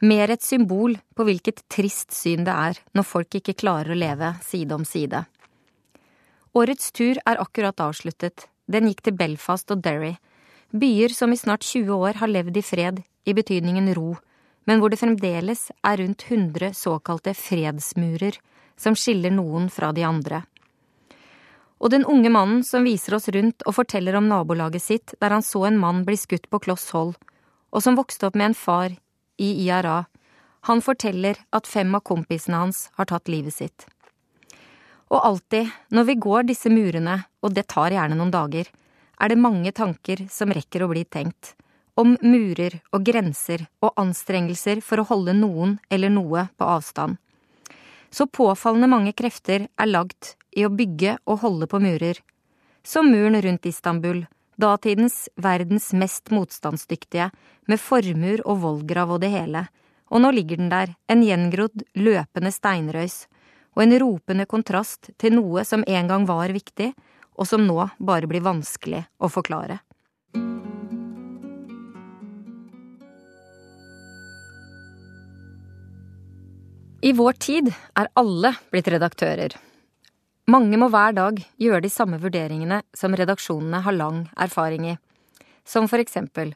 Mer 0.01 0.31
et 0.33 0.41
symbol 0.41 0.95
på 1.13 1.25
hvilket 1.29 1.61
trist 1.69 2.15
syn 2.17 2.47
det 2.47 2.53
er 2.55 2.79
når 2.97 3.05
folk 3.05 3.37
ikke 3.37 3.59
klarer 3.61 3.93
å 3.93 3.99
leve 4.01 4.31
side 4.41 4.73
om 4.73 4.87
side. 4.89 5.27
Årets 6.57 6.89
tur 6.97 7.21
er 7.29 7.41
akkurat 7.43 7.83
avsluttet. 7.85 8.47
Den 8.65 8.89
gikk 8.89 9.03
til 9.05 9.19
Belfast 9.19 9.69
og 9.75 9.83
Derry. 9.85 10.15
Byer 10.73 11.13
som 11.13 11.35
i 11.35 11.37
snart 11.37 11.67
20 11.67 11.93
år 11.93 12.17
har 12.23 12.33
levd 12.33 12.57
i 12.57 12.63
fred, 12.65 13.03
i 13.29 13.35
betydningen 13.37 13.91
ro, 13.99 14.15
men 14.65 14.81
hvor 14.81 14.89
det 14.89 15.03
fremdeles 15.03 15.69
er 15.85 16.01
rundt 16.01 16.25
100 16.31 16.73
såkalte 16.79 17.35
fredsmurer 17.37 18.39
som 18.81 18.97
skiller 18.97 19.35
noen 19.35 19.69
fra 19.69 19.93
de 19.93 20.07
andre. 20.07 20.45
Og 21.81 21.93
den 21.93 22.09
unge 22.09 22.33
mannen 22.33 22.65
som 22.65 22.89
viser 22.89 23.19
oss 23.19 23.29
rundt 23.29 23.67
og 23.67 23.77
forteller 23.77 24.17
om 24.17 24.33
nabolaget 24.33 24.85
sitt 24.85 25.15
der 25.21 25.37
han 25.37 25.45
så 25.45 25.67
en 25.69 25.81
mann 25.81 26.07
bli 26.09 26.17
skutt 26.17 26.49
på 26.49 26.63
kloss 26.65 26.89
hold, 26.97 27.15
og 27.69 27.85
som 27.85 28.01
vokste 28.01 28.31
opp 28.31 28.39
med 28.39 28.51
en 28.51 28.59
far 28.59 28.97
i 29.41 29.55
IRA, 29.65 30.05
han 30.69 30.83
forteller 30.85 31.41
at 31.57 31.69
fem 31.71 31.95
av 31.97 32.05
kompisene 32.05 32.61
hans 32.61 32.83
har 32.99 33.09
tatt 33.09 33.31
livet 33.33 33.57
sitt. 33.57 33.87
Og 35.11 35.25
alltid, 35.25 35.71
når 35.91 36.07
vi 36.11 36.19
går 36.27 36.45
disse 36.51 36.71
murene, 36.71 37.17
og 37.41 37.57
det 37.57 37.67
tar 37.73 37.97
gjerne 37.97 38.19
noen 38.19 38.35
dager, 38.35 38.69
er 39.21 39.33
det 39.33 39.41
mange 39.41 39.73
tanker 39.73 40.27
som 40.31 40.53
rekker 40.53 40.85
å 40.85 40.91
bli 40.93 41.07
tenkt, 41.09 41.55
om 41.97 42.15
murer 42.23 42.79
og 42.93 43.03
grenser 43.09 43.67
og 43.81 43.97
anstrengelser 44.01 44.85
for 44.85 45.01
å 45.01 45.09
holde 45.09 45.35
noen 45.37 45.79
eller 45.91 46.13
noe 46.13 46.47
på 46.57 46.69
avstand 46.77 47.19
så 48.11 48.27
påfallende 48.27 48.91
mange 48.91 49.13
krefter 49.13 49.69
er 49.79 49.91
lagd 49.91 50.35
i 50.57 50.67
å 50.67 50.73
bygge 50.75 51.17
og 51.31 51.43
holde 51.45 51.69
på 51.71 51.81
murer. 51.83 52.19
Som 52.83 53.11
muren 53.13 53.39
rundt 53.43 53.67
Istanbul, 53.67 54.25
datidens 54.61 55.29
verdens 55.41 55.91
mest 55.97 56.31
motstandsdyktige, 56.35 57.31
med 57.67 57.81
formur 57.81 58.43
og 58.45 58.63
vollgrav 58.65 59.17
og 59.17 59.23
det 59.25 59.33
hele, 59.35 59.67
og 60.11 60.25
nå 60.25 60.33
ligger 60.35 60.61
den 60.61 60.73
der, 60.73 60.95
en 61.09 61.23
gjengrodd, 61.25 61.85
løpende 61.95 62.53
steinrøys, 62.55 63.25
og 63.77 63.85
en 63.85 63.99
ropende 64.03 64.47
kontrast 64.51 65.13
til 65.21 65.37
noe 65.39 65.65
som 65.65 65.85
en 65.87 66.11
gang 66.11 66.27
var 66.29 66.53
viktig, 66.53 66.91
og 67.39 67.47
som 67.49 67.65
nå 67.65 67.79
bare 67.99 68.29
blir 68.29 68.45
vanskelig 68.45 69.05
å 69.23 69.31
forklare. 69.33 69.81
I 77.01 77.15
vår 77.17 77.39
tid 77.41 77.71
er 77.97 78.11
alle 78.21 78.53
blitt 78.69 78.91
redaktører. 78.93 79.55
Mange 80.51 80.79
må 80.81 80.89
hver 80.91 81.13
dag 81.15 81.37
gjøre 81.61 81.83
de 81.85 81.91
samme 81.93 82.19
vurderingene 82.19 82.81
som 82.97 83.15
redaksjonene 83.15 83.83
har 83.85 83.95
lang 83.95 84.23
erfaring 84.41 84.87
i, 84.89 84.95
som 85.69 85.87
for 85.91 86.03
eksempel 86.03 86.55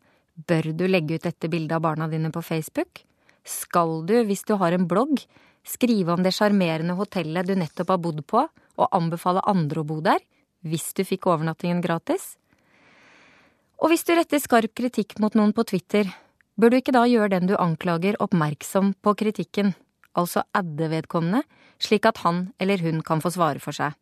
bør 0.48 0.70
du 0.74 0.86
legge 0.88 1.18
ut 1.18 1.26
dette 1.28 1.50
bildet 1.52 1.76
av 1.76 1.84
barna 1.84 2.08
dine 2.10 2.32
på 2.34 2.42
Facebook? 2.42 3.04
Skal 3.44 4.00
du, 4.08 4.16
hvis 4.26 4.42
du 4.48 4.56
har 4.58 4.74
en 4.74 4.88
blogg, 4.90 5.20
skrive 5.62 6.14
om 6.14 6.24
det 6.24 6.32
sjarmerende 6.34 6.96
hotellet 6.98 7.46
du 7.46 7.54
nettopp 7.60 7.92
har 7.92 8.00
bodd 8.02 8.24
på, 8.26 8.46
og 8.74 8.96
anbefale 8.96 9.44
andre 9.46 9.84
å 9.84 9.86
bo 9.86 10.00
der, 10.02 10.18
hvis 10.66 10.90
du 10.96 11.04
fikk 11.06 11.28
overnattingen 11.30 11.84
gratis? 11.84 12.32
Og 13.78 13.92
hvis 13.92 14.02
du 14.08 14.14
retter 14.16 14.42
skarp 14.42 14.74
kritikk 14.74 15.20
mot 15.22 15.36
noen 15.38 15.52
på 15.54 15.66
Twitter, 15.70 16.08
bør 16.58 16.72
du 16.72 16.80
ikke 16.80 16.96
da 16.96 17.04
gjøre 17.06 17.36
den 17.36 17.52
du 17.52 17.54
anklager 17.60 18.18
oppmerksom 18.24 18.94
på 19.04 19.14
kritikken, 19.22 19.74
altså 20.18 20.42
adde 20.56 20.90
vedkommende, 20.90 21.44
slik 21.78 22.06
at 22.06 22.22
han 22.24 22.48
eller 22.58 22.78
hun 22.78 23.02
kan 23.02 23.22
få 23.24 23.32
svare 23.34 23.62
for 23.62 23.76
seg? 23.76 23.92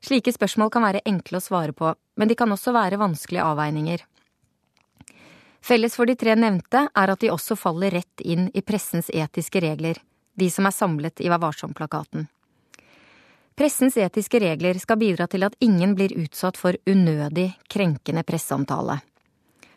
Slike 0.00 0.32
spørsmål 0.32 0.70
kan 0.72 0.84
være 0.86 1.04
enkle 1.04 1.40
å 1.40 1.44
svare 1.44 1.74
på, 1.76 1.92
men 2.16 2.28
de 2.28 2.36
kan 2.38 2.52
også 2.52 2.72
være 2.72 3.00
vanskelige 3.00 3.44
avveininger. 3.44 4.04
Felles 5.60 5.96
for 5.96 6.08
de 6.08 6.16
tre 6.16 6.34
nevnte 6.36 6.86
er 6.88 7.12
at 7.12 7.20
de 7.20 7.30
også 7.30 7.56
faller 7.56 7.92
rett 7.92 8.24
inn 8.24 8.48
i 8.56 8.62
pressens 8.64 9.10
etiske 9.12 9.60
regler, 9.60 9.98
de 10.34 10.48
som 10.50 10.66
er 10.66 10.74
samlet 10.74 11.20
i 11.20 11.28
Vær 11.28 11.42
varsom-plakaten. 11.42 12.28
Pressens 13.60 13.98
etiske 14.00 14.40
regler 14.40 14.78
skal 14.80 14.96
bidra 14.96 15.26
til 15.28 15.44
at 15.44 15.56
ingen 15.60 15.92
blir 15.98 16.14
utsatt 16.16 16.56
for 16.56 16.78
unødig 16.88 17.50
krenkende 17.68 18.24
presseomtale. 18.24 19.02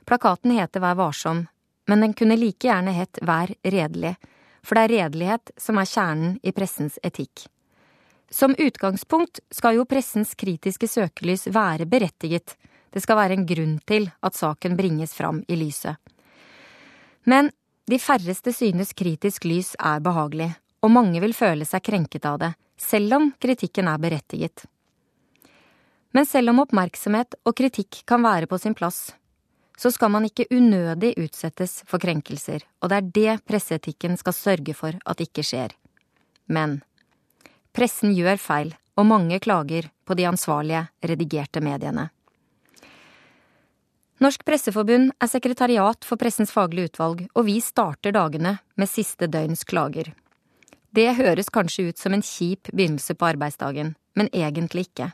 Plakaten 0.07 0.55
heter 0.55 0.79
Vær 0.79 0.95
varsom, 0.95 1.43
men 1.91 2.05
den 2.05 2.13
kunne 2.15 2.39
like 2.39 2.69
gjerne 2.69 2.95
hett 2.95 3.19
Vær 3.21 3.51
redelig, 3.59 4.15
for 4.63 4.75
det 4.79 4.83
er 4.83 4.93
redelighet 4.97 5.51
som 5.59 5.77
er 5.77 5.89
kjernen 5.89 6.37
i 6.43 6.53
pressens 6.55 6.99
etikk. 7.03 7.45
Som 8.33 8.55
utgangspunkt 8.57 9.43
skal 9.53 9.77
jo 9.77 9.85
pressens 9.85 10.33
kritiske 10.39 10.87
søkelys 10.89 11.45
være 11.53 11.85
berettiget, 11.85 12.55
det 12.93 13.01
skal 13.03 13.17
være 13.19 13.37
en 13.37 13.45
grunn 13.49 13.77
til 13.89 14.07
at 14.21 14.37
saken 14.37 14.77
bringes 14.77 15.13
fram 15.13 15.43
i 15.47 15.57
lyset. 15.57 15.97
Men 17.29 17.51
de 17.89 17.99
færreste 17.99 18.53
synes 18.55 18.93
kritisk 18.97 19.45
lys 19.45 19.73
er 19.79 20.01
behagelig, 20.03 20.51
og 20.83 20.91
mange 20.91 21.21
vil 21.23 21.35
føle 21.35 21.65
seg 21.67 21.83
krenket 21.83 22.25
av 22.29 22.39
det, 22.41 22.53
selv 22.79 23.17
om 23.17 23.31
kritikken 23.41 23.89
er 23.91 23.99
berettiget. 24.01 24.65
Men 26.13 26.27
selv 26.29 26.53
om 26.53 26.61
oppmerksomhet 26.63 27.35
og 27.43 27.55
kritikk 27.57 28.03
kan 28.09 28.23
være 28.23 28.47
på 28.47 28.59
sin 28.61 28.75
plass, 28.77 29.11
så 29.77 29.91
skal 29.91 30.11
man 30.13 30.27
ikke 30.27 30.47
unødig 30.53 31.13
utsettes 31.17 31.81
for 31.89 32.01
krenkelser, 32.01 32.63
og 32.81 32.91
det 32.91 32.97
er 32.97 33.11
det 33.17 33.35
presseetikken 33.49 34.17
skal 34.19 34.37
sørge 34.37 34.75
for 34.77 34.97
at 35.05 35.23
ikke 35.23 35.45
skjer. 35.45 35.73
Men 36.47 36.81
pressen 37.73 38.13
gjør 38.13 38.37
feil, 38.37 38.73
og 38.93 39.09
mange 39.09 39.39
klager 39.41 39.89
på 40.05 40.13
de 40.13 40.27
ansvarlige, 40.29 40.85
redigerte 41.01 41.63
mediene. 41.63 42.09
Norsk 44.21 44.43
Presseforbund 44.45 45.09
er 45.19 45.27
sekretariat 45.27 46.05
for 46.05 46.21
Pressens 46.21 46.53
faglige 46.53 46.91
utvalg, 46.91 47.25
og 47.33 47.47
vi 47.49 47.57
starter 47.59 48.13
dagene 48.13 48.59
med 48.79 48.91
siste 48.91 49.27
døgns 49.27 49.65
klager. 49.67 50.13
Det 50.93 51.09
høres 51.17 51.49
kanskje 51.49 51.89
ut 51.89 51.99
som 51.99 52.13
en 52.13 52.23
kjip 52.23 52.69
begynnelse 52.69 53.17
på 53.17 53.27
arbeidsdagen, 53.33 53.95
men 54.15 54.29
egentlig 54.31 54.85
ikke. 54.87 55.09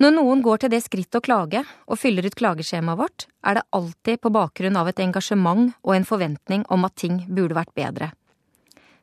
Når 0.00 0.14
noen 0.16 0.40
går 0.40 0.62
til 0.62 0.70
det 0.72 0.80
skritt 0.80 1.16
å 1.16 1.20
klage 1.20 1.60
og 1.84 1.98
fyller 2.00 2.24
ut 2.24 2.36
klageskjemaet 2.38 2.98
vårt, 2.98 3.26
er 3.44 3.58
det 3.58 3.66
alltid 3.76 4.22
på 4.24 4.32
bakgrunn 4.32 4.78
av 4.80 4.88
et 4.88 5.02
engasjement 5.04 5.74
og 5.82 5.92
en 5.92 6.08
forventning 6.08 6.64
om 6.72 6.86
at 6.88 6.96
ting 6.96 7.18
burde 7.28 7.58
vært 7.58 7.74
bedre. 7.76 8.08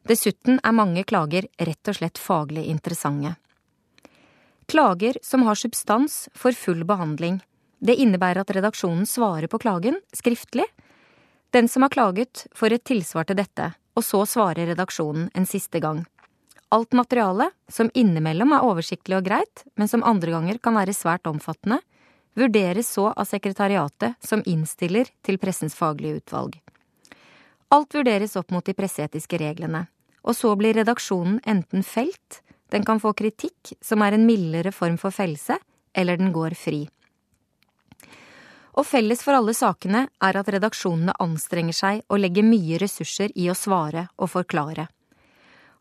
Dessuten 0.10 0.58
er 0.64 0.74
mange 0.74 1.04
klager 1.06 1.46
rett 1.60 1.92
og 1.92 2.00
slett 2.00 2.18
faglig 2.18 2.66
interessante. 2.72 3.36
Klager 4.68 5.20
som 5.22 5.46
har 5.46 5.56
substans, 5.56 6.28
får 6.34 6.58
full 6.58 6.82
behandling, 6.88 7.44
det 7.80 8.00
innebærer 8.02 8.42
at 8.42 8.52
redaksjonen 8.58 9.06
svarer 9.06 9.48
på 9.52 9.62
klagen 9.62 10.02
skriftlig. 10.18 10.66
Den 11.54 11.70
som 11.70 11.86
har 11.86 11.94
klaget, 11.94 12.48
får 12.58 12.74
et 12.74 12.88
tilsvar 12.90 13.30
til 13.30 13.38
dette, 13.38 13.70
og 13.94 14.04
så 14.04 14.26
svarer 14.26 14.72
redaksjonen 14.72 15.30
en 15.38 15.46
siste 15.46 15.80
gang. 15.84 16.08
Alt 16.70 16.92
materiale, 16.94 17.50
som 17.72 17.92
innimellom 17.94 18.52
er 18.56 18.66
oversiktlig 18.68 19.16
og 19.18 19.28
greit, 19.28 19.64
men 19.80 19.88
som 19.88 20.04
andre 20.04 20.34
ganger 20.36 20.58
kan 20.60 20.76
være 20.76 20.96
svært 20.96 21.28
omfattende, 21.30 21.80
vurderes 22.38 22.90
så 22.94 23.08
av 23.14 23.30
sekretariatet 23.30 24.18
som 24.24 24.44
innstiller 24.46 25.08
til 25.24 25.40
pressens 25.42 25.78
faglige 25.78 26.20
utvalg. 26.20 26.60
Alt 27.72 27.96
vurderes 27.96 28.36
opp 28.40 28.52
mot 28.52 28.66
de 28.66 28.76
presseetiske 28.76 29.40
reglene, 29.40 29.86
og 30.28 30.36
så 30.36 30.52
blir 30.60 30.76
redaksjonen 30.76 31.40
enten 31.48 31.88
felt, 31.88 32.42
den 32.72 32.84
kan 32.84 33.00
få 33.00 33.14
kritikk, 33.16 33.74
som 33.82 34.04
er 34.04 34.18
en 34.18 34.28
mildere 34.28 34.76
form 34.76 35.00
for 35.00 35.16
fellelse, 35.16 35.56
eller 35.96 36.20
den 36.20 36.36
går 36.36 36.56
fri 36.60 36.84
og 38.78 38.86
felles 38.86 39.24
for 39.26 39.38
alle 39.38 39.56
sakene 39.58 40.06
er 40.22 40.38
at 40.38 40.50
redaksjonene 40.54 41.16
anstrenger 41.24 41.76
seg 41.76 42.04
og 42.14 42.22
legger 42.22 42.46
mye 42.46 42.78
ressurser 42.82 43.34
i 43.36 43.50
å 43.50 43.58
svare 43.58 44.08
og 44.18 44.30
forklare. 44.36 44.86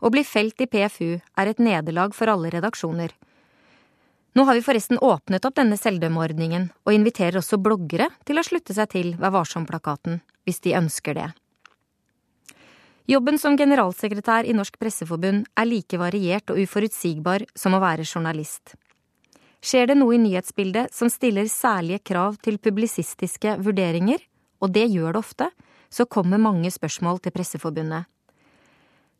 Å 0.01 0.11
bli 0.13 0.25
felt 0.25 0.61
i 0.61 0.69
PFU 0.69 1.17
er 1.17 1.51
et 1.51 1.63
nederlag 1.63 2.15
for 2.15 2.29
alle 2.29 2.51
redaksjoner. 2.53 3.15
Nå 4.37 4.45
har 4.45 4.59
vi 4.59 4.65
forresten 4.65 5.01
åpnet 5.01 5.47
opp 5.49 5.57
denne 5.57 5.79
selvdømmeordningen, 5.81 6.69
og 6.85 6.93
inviterer 6.93 7.39
også 7.41 7.57
bloggere 7.57 8.11
til 8.29 8.37
å 8.37 8.45
slutte 8.45 8.77
seg 8.77 8.91
til 8.93 9.15
Vær 9.17 9.33
varsom-plakaten, 9.33 10.21
hvis 10.45 10.61
de 10.67 10.75
ønsker 10.77 11.17
det. 11.17 11.31
Jobben 13.09 13.39
som 13.39 13.57
generalsekretær 13.57 14.45
i 14.45 14.55
Norsk 14.57 14.77
Presseforbund 14.83 15.47
er 15.57 15.69
like 15.71 15.97
variert 15.97 16.51
og 16.53 16.59
uforutsigbar 16.59 17.47
som 17.57 17.77
å 17.77 17.81
være 17.81 18.05
journalist. 18.05 18.75
Skjer 19.65 19.89
det 19.89 19.97
noe 19.97 20.19
i 20.19 20.21
nyhetsbildet 20.21 20.93
som 20.95 21.09
stiller 21.11 21.49
særlige 21.49 22.03
krav 22.11 22.37
til 22.45 22.59
publisistiske 22.59 23.57
vurderinger, 23.63 24.21
og 24.61 24.75
det 24.75 24.85
gjør 24.91 25.17
det 25.17 25.23
ofte, 25.23 25.49
så 25.89 26.05
kommer 26.05 26.43
mange 26.43 26.69
spørsmål 26.75 27.23
til 27.23 27.33
Presseforbundet. 27.33 28.11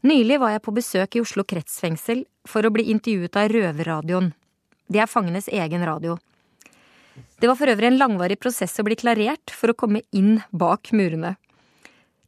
Nylig 0.07 0.37
var 0.39 0.53
jeg 0.55 0.63
på 0.63 0.75
besøk 0.77 1.17
i 1.17 1.21
Oslo 1.25 1.43
kretsfengsel 1.49 2.21
for 2.47 2.63
å 2.63 2.71
bli 2.71 2.85
intervjuet 2.93 3.39
av 3.41 3.49
Røverradioen. 3.51 4.29
Det 4.87 5.01
er 5.03 5.11
fangenes 5.11 5.49
egen 5.51 5.83
radio. 5.83 6.15
Det 7.41 7.49
var 7.51 7.59
for 7.59 7.73
øvrig 7.73 7.89
en 7.89 7.99
langvarig 7.99 8.37
prosess 8.39 8.79
å 8.79 8.85
bli 8.87 8.95
klarert 9.01 9.51
for 9.51 9.73
å 9.73 9.79
komme 9.79 10.05
inn 10.15 10.39
bak 10.53 10.93
murene. 10.95 11.35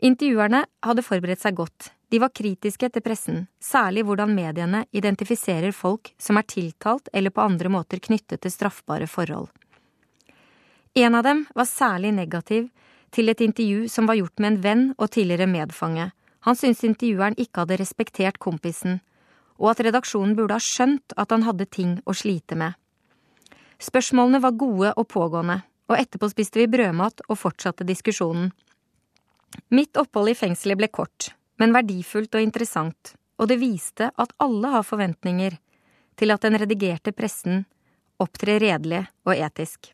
Intervjuerne 0.03 0.65
hadde 0.89 1.07
forberedt 1.07 1.45
seg 1.45 1.55
godt, 1.61 1.93
de 2.11 2.19
var 2.19 2.35
kritiske 2.35 2.91
til 2.91 3.05
pressen, 3.05 3.41
særlig 3.63 4.07
hvordan 4.09 4.35
mediene 4.35 4.83
identifiserer 4.91 5.71
folk 5.77 6.15
som 6.19 6.41
er 6.41 6.51
tiltalt 6.51 7.11
eller 7.13 7.31
på 7.31 7.47
andre 7.47 7.71
måter 7.71 8.03
knyttet 8.03 8.43
til 8.43 8.55
straffbare 8.55 9.07
forhold. 9.07 9.53
En 10.99 11.15
av 11.15 11.23
dem 11.23 11.47
var 11.55 11.71
særlig 11.71 12.15
negativ 12.17 12.71
til 13.15 13.31
et 13.31 13.43
intervju 13.45 13.87
som 13.93 14.09
var 14.09 14.19
gjort 14.19 14.41
med 14.41 14.57
en 14.57 14.63
venn 14.65 14.87
og 14.97 15.13
tidligere 15.15 15.47
medfange. 15.47 16.11
Han 16.49 16.57
syntes 16.57 16.87
intervjueren 16.87 17.35
ikke 17.37 17.61
hadde 17.61 17.77
respektert 17.77 18.39
kompisen, 18.41 19.03
og 19.61 19.75
at 19.75 19.83
redaksjonen 19.85 20.33
burde 20.39 20.57
ha 20.57 20.65
skjønt 20.65 21.13
at 21.21 21.35
han 21.35 21.45
hadde 21.45 21.67
ting 21.69 21.99
å 22.09 22.15
slite 22.17 22.57
med. 22.57 22.73
Spørsmålene 23.85 24.41
var 24.41 24.57
gode 24.57 24.95
og 24.97 25.11
pågående, 25.13 25.59
og 25.93 25.99
etterpå 25.99 26.31
spiste 26.33 26.63
vi 26.63 26.71
brødmat 26.73 27.21
og 27.29 27.37
fortsatte 27.37 27.85
diskusjonen. 27.85 28.49
Mitt 29.77 30.01
opphold 30.01 30.33
i 30.33 30.37
fengselet 30.39 30.81
ble 30.81 30.89
kort, 30.89 31.35
men 31.61 31.77
verdifullt 31.77 32.41
og 32.41 32.47
interessant, 32.47 33.13
og 33.37 33.53
det 33.53 33.61
viste 33.61 34.09
at 34.17 34.33
alle 34.41 34.73
har 34.73 34.89
forventninger 34.89 35.61
til 36.17 36.33
at 36.33 36.49
den 36.49 36.57
redigerte 36.65 37.13
pressen 37.13 37.67
opptrer 38.19 38.63
redelig 38.65 39.05
og 39.29 39.37
etisk. 39.37 39.93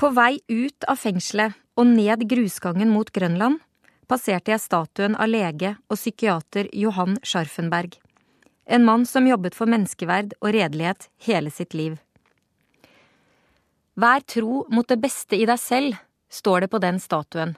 På 0.00 0.08
vei 0.16 0.38
ut 0.48 0.88
av 0.88 0.96
fengselet 1.04 1.52
og 1.76 1.92
ned 1.92 2.24
grusgangen 2.28 2.88
mot 2.92 3.12
Grønland 3.12 3.60
passerte 4.08 4.52
jeg 4.52 4.62
statuen 4.62 5.16
av 5.18 5.30
lege 5.30 5.74
og 5.90 5.98
psykiater 5.98 6.70
Johan 6.72 7.18
Scharfenberg, 7.22 7.96
en 8.66 8.84
mann 8.86 9.06
som 9.06 9.26
jobbet 9.26 9.54
for 9.54 9.70
menneskeverd 9.70 10.34
og 10.40 10.54
redelighet 10.54 11.08
hele 11.26 11.52
sitt 11.54 11.74
liv. 11.74 11.98
Vær 13.96 14.20
tro 14.28 14.64
mot 14.68 14.88
det 14.88 14.98
beste 15.00 15.38
i 15.38 15.46
deg 15.48 15.60
selv, 15.60 15.96
står 16.28 16.66
det 16.66 16.70
på 16.72 16.80
den 16.82 16.98
statuen. 17.00 17.54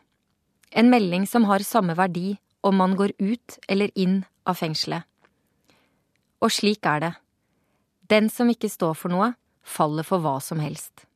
En 0.71 0.91
melding 0.93 1.25
som 1.27 1.49
har 1.49 1.65
samme 1.67 1.97
verdi 1.99 2.37
om 2.61 2.77
man 2.77 2.95
går 2.97 3.17
ut 3.19 3.59
eller 3.69 3.91
inn 3.99 4.23
av 4.47 4.61
fengselet. 4.61 5.03
Og 6.45 6.53
slik 6.55 6.87
er 6.87 7.03
det. 7.03 7.13
Den 8.09 8.31
som 8.31 8.49
ikke 8.53 8.71
står 8.71 8.95
for 8.95 9.13
noe, 9.13 9.33
faller 9.65 10.07
for 10.07 10.23
hva 10.23 10.39
som 10.45 10.63
helst. 10.63 11.09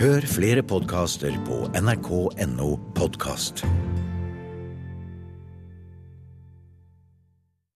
Hør 0.00 0.26
flere 0.26 0.64
podkaster 0.66 1.36
på 1.46 1.64
nrk.no 1.78 2.70
podkast. 2.98 3.62